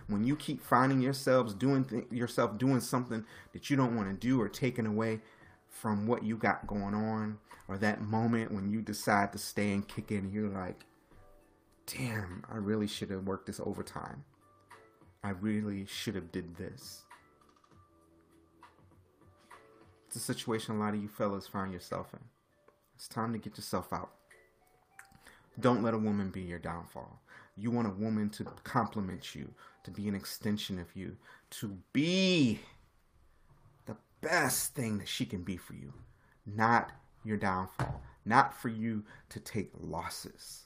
when 0.08 0.24
you 0.24 0.36
keep 0.36 0.62
finding 0.62 1.02
yourselves 1.02 1.54
doing 1.54 1.86
th- 1.86 2.12
yourself 2.12 2.58
doing 2.58 2.80
something 2.80 3.26
that 3.54 3.70
you 3.70 3.78
don't 3.78 3.96
want 3.96 4.10
to 4.10 4.28
do 4.28 4.42
or 4.42 4.50
taking 4.50 4.86
away 4.86 5.22
from 5.68 6.08
what 6.08 6.24
you 6.24 6.38
got 6.38 6.68
going 6.68 6.94
on 6.94 7.38
or 7.68 7.78
that 7.78 8.02
moment 8.02 8.52
when 8.52 8.70
you 8.70 8.82
decide 8.82 9.32
to 9.32 9.38
stay 9.38 9.72
and 9.72 9.88
kick 9.88 10.12
in 10.12 10.20
and 10.20 10.34
you're 10.34 10.50
like 10.50 10.86
damn 11.86 12.44
i 12.52 12.56
really 12.56 12.88
should 12.88 13.10
have 13.10 13.24
worked 13.24 13.48
this 13.48 13.60
overtime 13.60 14.24
I 15.24 15.30
really 15.30 15.86
should 15.86 16.16
have 16.16 16.34
did 16.34 16.58
this. 16.58 17.04
It's 20.08 20.18
a 20.18 20.20
situation 20.20 20.76
a 20.76 20.80
lot 20.80 20.94
of 20.94 21.02
you 21.02 21.08
fellas 21.08 21.48
find 21.48 21.72
yourself 21.72 22.14
in. 22.14 22.20
It's 22.96 23.08
time 23.08 23.32
to 23.32 23.40
get 23.40 23.58
yourself 23.58 23.94
out. 23.94 24.12
Don't 25.60 25.82
let 25.82 25.94
a 25.94 25.98
woman 25.98 26.30
be 26.30 26.42
your 26.42 26.60
downfall. 26.60 27.22
You 27.56 27.72
want 27.72 27.88
a 27.88 27.92
woman 27.92 28.30
to 28.32 28.44
compliment 28.64 29.34
you, 29.34 29.54
to 29.84 29.92
be 29.92 30.08
an 30.08 30.16
extension 30.16 30.80
of 30.80 30.96
you, 30.96 31.18
to 31.50 31.78
be 31.92 32.60
the 33.86 33.98
best 34.22 34.74
thing 34.74 34.98
that 34.98 35.08
she 35.08 35.26
can 35.26 35.44
be 35.44 35.58
for 35.58 35.74
you, 35.74 35.94
not 36.46 36.92
your 37.24 37.38
downfall, 37.38 38.02
not 38.26 38.54
for 38.54 38.70
you 38.70 39.04
to 39.30 39.40
take 39.40 39.72
losses. 39.80 40.66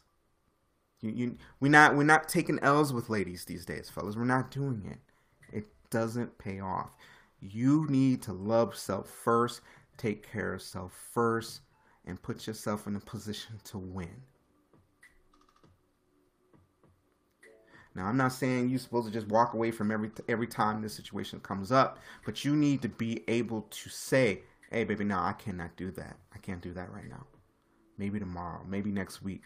You, 1.01 1.11
you, 1.11 1.37
we're 1.59 1.69
not 1.69 1.95
we're 1.95 2.03
not 2.03 2.27
taking 2.27 2.59
L's 2.59 2.91
with 2.91 3.09
ladies 3.09 3.45
these 3.45 3.65
days, 3.65 3.89
fellas. 3.89 4.15
We're 4.15 4.23
not 4.23 4.51
doing 4.51 4.83
it. 4.89 5.55
It 5.55 5.67
doesn't 5.89 6.37
pay 6.37 6.59
off. 6.59 6.95
You 7.39 7.85
need 7.87 8.23
to 8.23 8.33
love 8.33 8.75
self 8.75 9.09
first, 9.09 9.61
take 9.97 10.29
care 10.29 10.53
of 10.53 10.61
self 10.61 10.93
first, 11.13 11.61
and 12.05 12.21
put 12.21 12.47
yourself 12.47 12.87
in 12.87 12.95
a 12.95 12.99
position 12.99 13.59
to 13.65 13.77
win. 13.77 14.23
Now, 17.97 18.05
I'm 18.05 18.15
not 18.15 18.31
saying 18.31 18.69
you're 18.69 18.79
supposed 18.79 19.07
to 19.07 19.13
just 19.13 19.27
walk 19.27 19.53
away 19.53 19.71
from 19.71 19.91
every 19.91 20.11
every 20.29 20.47
time 20.47 20.81
this 20.81 20.93
situation 20.93 21.41
comes 21.41 21.71
up, 21.71 21.99
but 22.25 22.45
you 22.45 22.55
need 22.55 22.81
to 22.83 22.89
be 22.89 23.23
able 23.27 23.63
to 23.63 23.89
say, 23.89 24.43
"Hey, 24.71 24.85
baby, 24.85 25.03
no, 25.03 25.17
I 25.17 25.33
cannot 25.33 25.75
do 25.75 25.91
that. 25.91 26.15
I 26.33 26.37
can't 26.37 26.61
do 26.61 26.73
that 26.73 26.91
right 26.93 27.09
now. 27.09 27.25
Maybe 27.97 28.19
tomorrow, 28.19 28.61
maybe 28.65 28.91
next 28.91 29.21
week." 29.21 29.41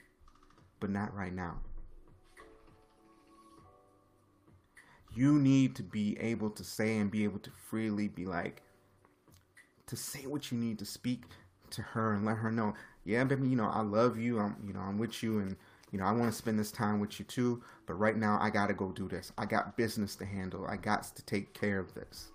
but 0.82 0.90
not 0.90 1.16
right 1.16 1.34
now. 1.34 1.56
You 5.14 5.40
need 5.40 5.76
to 5.78 5.84
be 5.84 6.18
able 6.20 6.50
to 6.50 6.64
say 6.64 6.98
and 6.98 7.10
be 7.10 7.24
able 7.24 7.40
to 7.40 7.52
freely 7.52 8.10
be 8.10 8.26
like, 8.26 8.62
to 9.88 9.96
say 9.96 10.26
what 10.26 10.52
you 10.52 10.58
need 10.58 10.80
to 10.80 10.86
speak 10.86 11.24
to 11.70 11.82
her 11.82 12.14
and 12.14 12.26
let 12.26 12.38
her 12.38 12.52
know, 12.52 12.74
yeah, 13.06 13.24
baby, 13.24 13.50
you 13.50 13.56
know, 13.56 13.70
I 13.70 13.82
love 13.82 14.18
you. 14.18 14.40
I'm, 14.40 14.56
you 14.66 14.74
know, 14.74 14.80
I'm 14.80 14.98
with 14.98 15.22
you 15.24 15.40
and, 15.40 15.56
you 15.92 16.00
know, 16.00 16.06
I 16.06 16.12
want 16.12 16.32
to 16.32 16.38
spend 16.38 16.58
this 16.58 16.72
time 16.72 17.00
with 17.00 17.20
you 17.20 17.26
too. 17.26 17.64
But 17.86 17.96
right 17.96 18.16
now, 18.16 18.38
I 18.42 18.50
got 18.50 18.68
to 18.68 18.74
go 18.74 18.92
do 18.92 19.08
this. 19.08 19.32
I 19.38 19.46
got 19.46 19.78
business 19.78 20.16
to 20.18 20.26
handle. 20.26 20.66
I 20.68 20.78
got 20.78 21.04
to 21.16 21.26
take 21.26 21.54
care 21.54 21.80
of 21.80 21.94
this. 21.94 22.30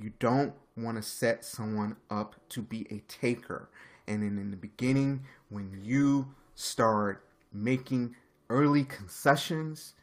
You 0.00 0.12
don't 0.20 0.54
want 0.76 0.96
to 0.96 1.02
set 1.02 1.44
someone 1.44 1.96
up 2.08 2.36
to 2.50 2.62
be 2.62 2.86
a 2.90 3.00
taker 3.08 3.68
and 4.08 4.22
then 4.22 4.38
in 4.38 4.50
the 4.50 4.56
beginning, 4.56 5.24
when 5.50 5.80
you 5.84 6.34
start 6.54 7.24
making 7.52 8.16
early 8.48 8.84
concessions, 8.84 9.94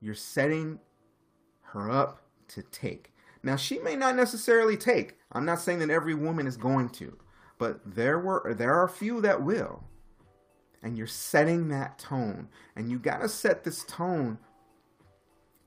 you're 0.00 0.14
setting 0.14 0.78
her 1.62 1.90
up 1.90 2.22
to 2.48 2.62
take. 2.62 3.12
Now, 3.42 3.56
she 3.56 3.80
may 3.80 3.96
not 3.96 4.14
necessarily 4.14 4.76
take. 4.76 5.18
I'm 5.32 5.44
not 5.44 5.60
saying 5.60 5.80
that 5.80 5.90
every 5.90 6.14
woman 6.14 6.46
is 6.46 6.56
going 6.56 6.88
to, 6.90 7.18
but 7.58 7.80
there 7.84 8.18
were 8.18 8.54
there 8.56 8.74
are 8.74 8.88
few 8.88 9.20
that 9.22 9.42
will. 9.42 9.84
And 10.82 10.98
you're 10.98 11.06
setting 11.06 11.68
that 11.68 11.98
tone, 11.98 12.48
and 12.76 12.90
you 12.90 12.98
got 12.98 13.22
to 13.22 13.28
set 13.28 13.64
this 13.64 13.84
tone 13.84 14.38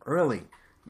early 0.06 0.44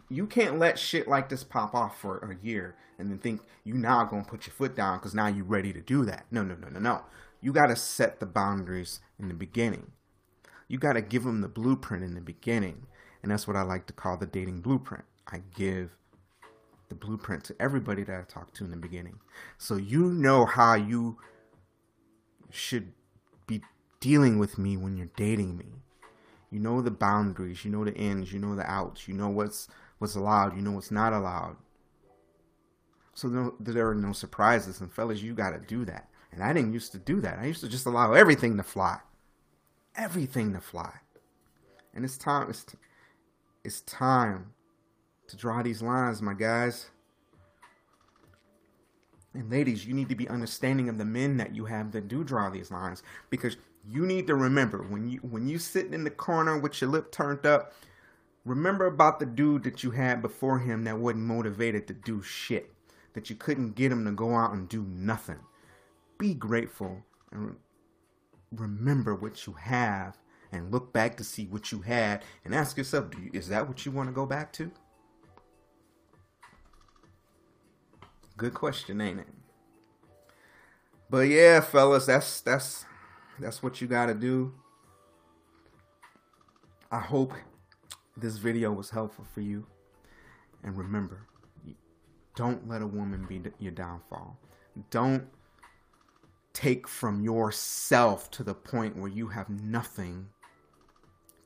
you 0.10 0.26
can't 0.26 0.60
let 0.60 0.80
shit 0.80 1.08
like 1.08 1.30
this 1.30 1.44
pop 1.44 1.74
off 1.74 2.00
for 2.00 2.18
a 2.20 2.46
year 2.46 2.76
and 2.98 3.10
then 3.10 3.18
think 3.18 3.42
you're 3.64 3.78
now 3.78 4.04
gonna 4.04 4.24
put 4.24 4.48
your 4.48 4.54
foot 4.54 4.76
down 4.76 4.98
because 4.98 5.14
now 5.14 5.28
you're 5.28 5.46
ready 5.46 5.74
to 5.74 5.82
do 5.82 6.06
that. 6.06 6.26
No, 6.32 6.44
no, 6.44 6.56
no, 6.56 6.70
no, 6.70 6.80
no. 6.80 7.02
You 7.42 7.54
gotta 7.54 7.76
set 7.76 8.20
the 8.20 8.26
boundaries 8.26 9.00
in 9.20 9.28
the 9.28 9.34
beginning. 9.34 9.92
You 10.68 10.78
gotta 10.78 11.02
give 11.02 11.24
them 11.24 11.42
the 11.42 11.48
blueprint 11.48 12.04
in 12.04 12.16
the 12.16 12.22
beginning, 12.22 12.88
and 13.22 13.32
that's 13.32 13.48
what 13.48 13.56
I 13.56 13.62
like 13.62 13.86
to 13.88 13.94
call 13.94 14.18
the 14.18 14.26
dating 14.26 14.62
blueprint. 14.62 15.06
I 15.28 15.42
give 15.56 15.96
the 16.90 16.96
blueprint 16.96 17.44
to 17.46 17.56
everybody 17.60 18.04
that 18.04 18.20
I 18.20 18.24
talked 18.24 18.56
to 18.58 18.66
in 18.66 18.72
the 18.72 18.78
beginning, 18.78 19.20
so 19.58 19.76
you 19.76 20.12
know 20.14 20.46
how 20.46 20.76
you 20.76 21.18
should 22.50 22.94
be 23.46 23.62
dealing 24.00 24.40
with 24.40 24.58
me 24.58 24.78
when 24.78 24.98
you're 24.98 25.10
dating 25.16 25.58
me. 25.58 25.66
You 26.50 26.60
know 26.60 26.82
the 26.82 26.92
boundaries, 26.92 27.66
you 27.66 27.72
know 27.72 27.84
the 27.84 27.94
ins, 27.94 28.32
you 28.32 28.40
know 28.40 28.56
the 28.56 28.70
outs, 28.70 29.08
you 29.08 29.14
know 29.14 29.30
what's 29.30 29.68
what's 29.98 30.16
allowed, 30.16 30.56
you 30.56 30.62
know 30.62 30.72
what's 30.72 30.92
not 30.92 31.14
allowed. 31.14 31.58
So 33.14 33.28
no, 33.28 33.56
there 33.60 33.90
are 33.90 33.96
no 33.96 34.14
surprises, 34.14 34.80
and 34.80 34.94
fellas, 34.94 35.22
you 35.22 35.34
got 35.34 35.50
to 35.50 35.60
do 35.60 35.84
that. 35.86 36.08
And 36.32 36.44
I 36.44 36.54
didn't 36.54 36.74
used 36.74 36.92
to 36.92 37.00
do 37.00 37.20
that. 37.22 37.40
I 37.40 37.46
used 37.46 37.62
to 37.62 37.68
just 37.68 37.88
allow 37.88 38.14
everything 38.14 38.58
to 38.58 38.64
fly, 38.64 39.00
everything 39.96 40.54
to 40.54 40.60
fly. 40.62 40.94
And 41.96 42.06
it's 42.06 42.18
time. 42.18 42.50
It's, 42.50 42.66
it's 43.64 43.82
time 43.82 44.54
to 45.28 45.36
draw 45.36 45.62
these 45.62 45.82
lines, 45.82 46.22
my 46.22 46.34
guys. 46.34 46.88
And 49.34 49.50
ladies, 49.52 49.86
you 49.86 49.94
need 49.94 50.10
to 50.10 50.16
be 50.16 50.28
understanding 50.30 50.90
of 50.90 50.98
the 50.98 51.06
men 51.06 51.38
that 51.38 51.56
you 51.56 51.66
have 51.66 51.92
that 51.92 52.08
do 52.08 52.24
draw 52.24 52.50
these 52.50 52.72
lines 52.72 53.04
because 53.30 53.58
you 53.88 54.06
need 54.06 54.28
to 54.28 54.36
remember 54.36 54.84
when 54.90 55.10
you 55.10 55.20
when 55.20 55.48
you 55.48 55.60
sitting 55.60 55.94
in 55.94 56.04
the 56.04 56.10
corner 56.10 56.58
with 56.58 56.82
your 56.82 56.90
lip 56.90 57.12
turned 57.12 57.46
up, 57.46 57.74
Remember 58.48 58.86
about 58.86 59.20
the 59.20 59.26
dude 59.26 59.64
that 59.64 59.84
you 59.84 59.92
had 59.92 60.22
before 60.22 60.60
him 60.60 60.86
that 60.86 60.98
wasn't 60.98 61.26
motivated 61.26 61.86
to 61.86 61.94
do 61.94 62.22
shit, 62.22 62.74
that 63.14 63.30
you 63.30 63.36
couldn't 63.36 63.76
get 63.76 63.92
him 63.92 64.06
to 64.06 64.12
go 64.12 64.36
out 64.36 64.54
and 64.54 64.70
do 64.70 64.84
nothing. 64.84 65.40
Be 66.18 66.34
grateful 66.34 67.04
and 67.34 67.58
remember 68.54 69.14
what 69.14 69.46
you 69.46 69.52
have 69.52 70.18
and 70.54 70.72
look 70.72 70.94
back 70.94 71.18
to 71.18 71.26
see 71.26 71.48
what 71.48 71.74
you 71.74 71.82
had 71.82 72.24
and 72.46 72.56
ask 72.56 72.78
yourself, 72.78 73.08
you, 73.22 73.30
is 73.34 73.50
that 73.50 73.68
what 73.68 73.86
you 73.86 73.92
want 73.92 74.08
to 74.08 74.14
go 74.14 74.26
back 74.26 74.54
to? 74.54 74.72
Good 78.38 78.54
question, 78.54 79.02
ain't 79.02 79.20
it? 79.20 79.28
But 81.10 81.28
yeah, 81.28 81.60
fellas, 81.60 82.06
that's 82.06 82.42
that's 82.42 82.86
that's 83.40 83.64
what 83.64 83.82
you 83.82 83.88
got 83.88 84.06
to 84.08 84.14
do. 84.14 84.54
I 86.92 87.00
hope 87.00 87.34
this 88.16 88.38
video 88.38 88.72
was 88.72 88.92
helpful 88.92 89.26
for 89.34 89.42
you. 89.42 89.66
And 90.64 90.78
remember, 90.78 91.26
don't 92.36 92.68
let 92.68 92.82
a 92.82 92.88
woman 92.88 93.26
be 93.28 93.42
your 93.60 93.72
downfall. 93.72 94.38
Don't 94.92 95.28
take 96.54 96.88
from 96.88 97.24
yourself 97.24 98.30
to 98.32 98.44
the 98.44 98.54
point 98.54 98.96
where 98.98 99.10
you 99.10 99.28
have 99.28 99.50
nothing 99.50 100.28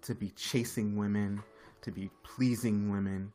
to 0.02 0.16
be 0.16 0.30
chasing 0.32 0.98
women, 0.98 1.42
to 1.82 1.92
be 1.92 2.10
pleasing 2.24 2.92
women. 2.92 3.32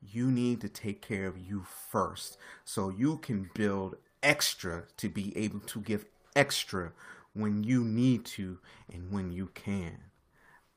You 0.00 0.30
need 0.30 0.60
to 0.60 0.68
take 0.68 1.02
care 1.02 1.26
of 1.26 1.38
you 1.38 1.64
first 1.90 2.38
so 2.64 2.88
you 2.88 3.18
can 3.18 3.50
build 3.54 3.96
extra 4.22 4.84
to 4.96 5.08
be 5.08 5.36
able 5.36 5.60
to 5.60 5.80
give 5.80 6.04
extra 6.36 6.92
when 7.34 7.64
you 7.64 7.84
need 7.84 8.24
to 8.24 8.58
and 8.92 9.10
when 9.10 9.32
you 9.32 9.50
can. 9.54 9.98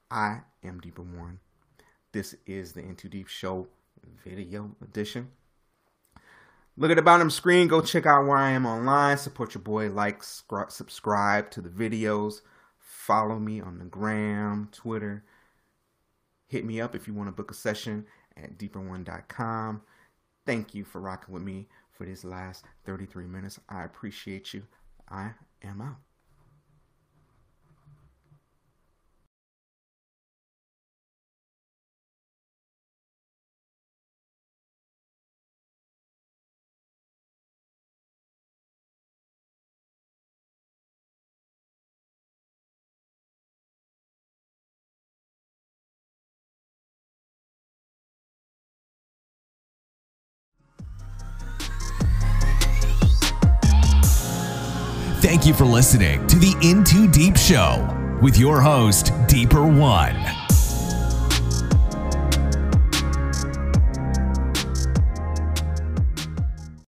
I 0.09 0.41
am 0.63 0.79
Deeper 0.79 1.03
Warren. 1.03 1.39
This 2.11 2.35
is 2.45 2.73
the 2.73 2.81
In2Deep 2.81 3.27
Show 3.27 3.67
video 4.23 4.75
edition. 4.81 5.29
Look 6.75 6.91
at 6.91 6.95
the 6.95 7.01
bottom 7.01 7.29
screen. 7.29 7.67
Go 7.67 7.81
check 7.81 8.05
out 8.05 8.25
where 8.25 8.37
I 8.37 8.51
am 8.51 8.65
online. 8.65 9.17
Support 9.17 9.53
your 9.53 9.61
boy. 9.61 9.89
Like, 9.89 10.23
subscribe 10.23 11.51
to 11.51 11.61
the 11.61 11.69
videos. 11.69 12.41
Follow 12.79 13.39
me 13.39 13.61
on 13.61 13.77
the 13.77 13.85
gram, 13.85 14.69
Twitter. 14.71 15.23
Hit 16.47 16.65
me 16.65 16.81
up 16.81 16.95
if 16.95 17.07
you 17.07 17.13
want 17.13 17.27
to 17.27 17.31
book 17.31 17.51
a 17.51 17.53
session 17.53 18.05
at 18.37 18.57
deeperone.com. 18.57 19.81
Thank 20.45 20.73
you 20.73 20.83
for 20.83 21.01
rocking 21.01 21.33
with 21.33 21.43
me 21.43 21.67
for 21.91 22.05
this 22.05 22.23
last 22.23 22.65
33 22.85 23.25
minutes. 23.27 23.59
I 23.69 23.83
appreciate 23.83 24.53
you. 24.53 24.63
I 25.09 25.31
am 25.63 25.81
out. 25.81 26.10
Thank 55.41 55.57
you 55.57 55.65
for 55.65 55.65
listening 55.65 56.27
to 56.27 56.37
the 56.37 56.51
In2Deep 56.61 57.35
Show 57.35 58.19
with 58.21 58.37
your 58.37 58.61
host, 58.61 59.11
Deeper 59.27 59.65
One. 59.65 60.40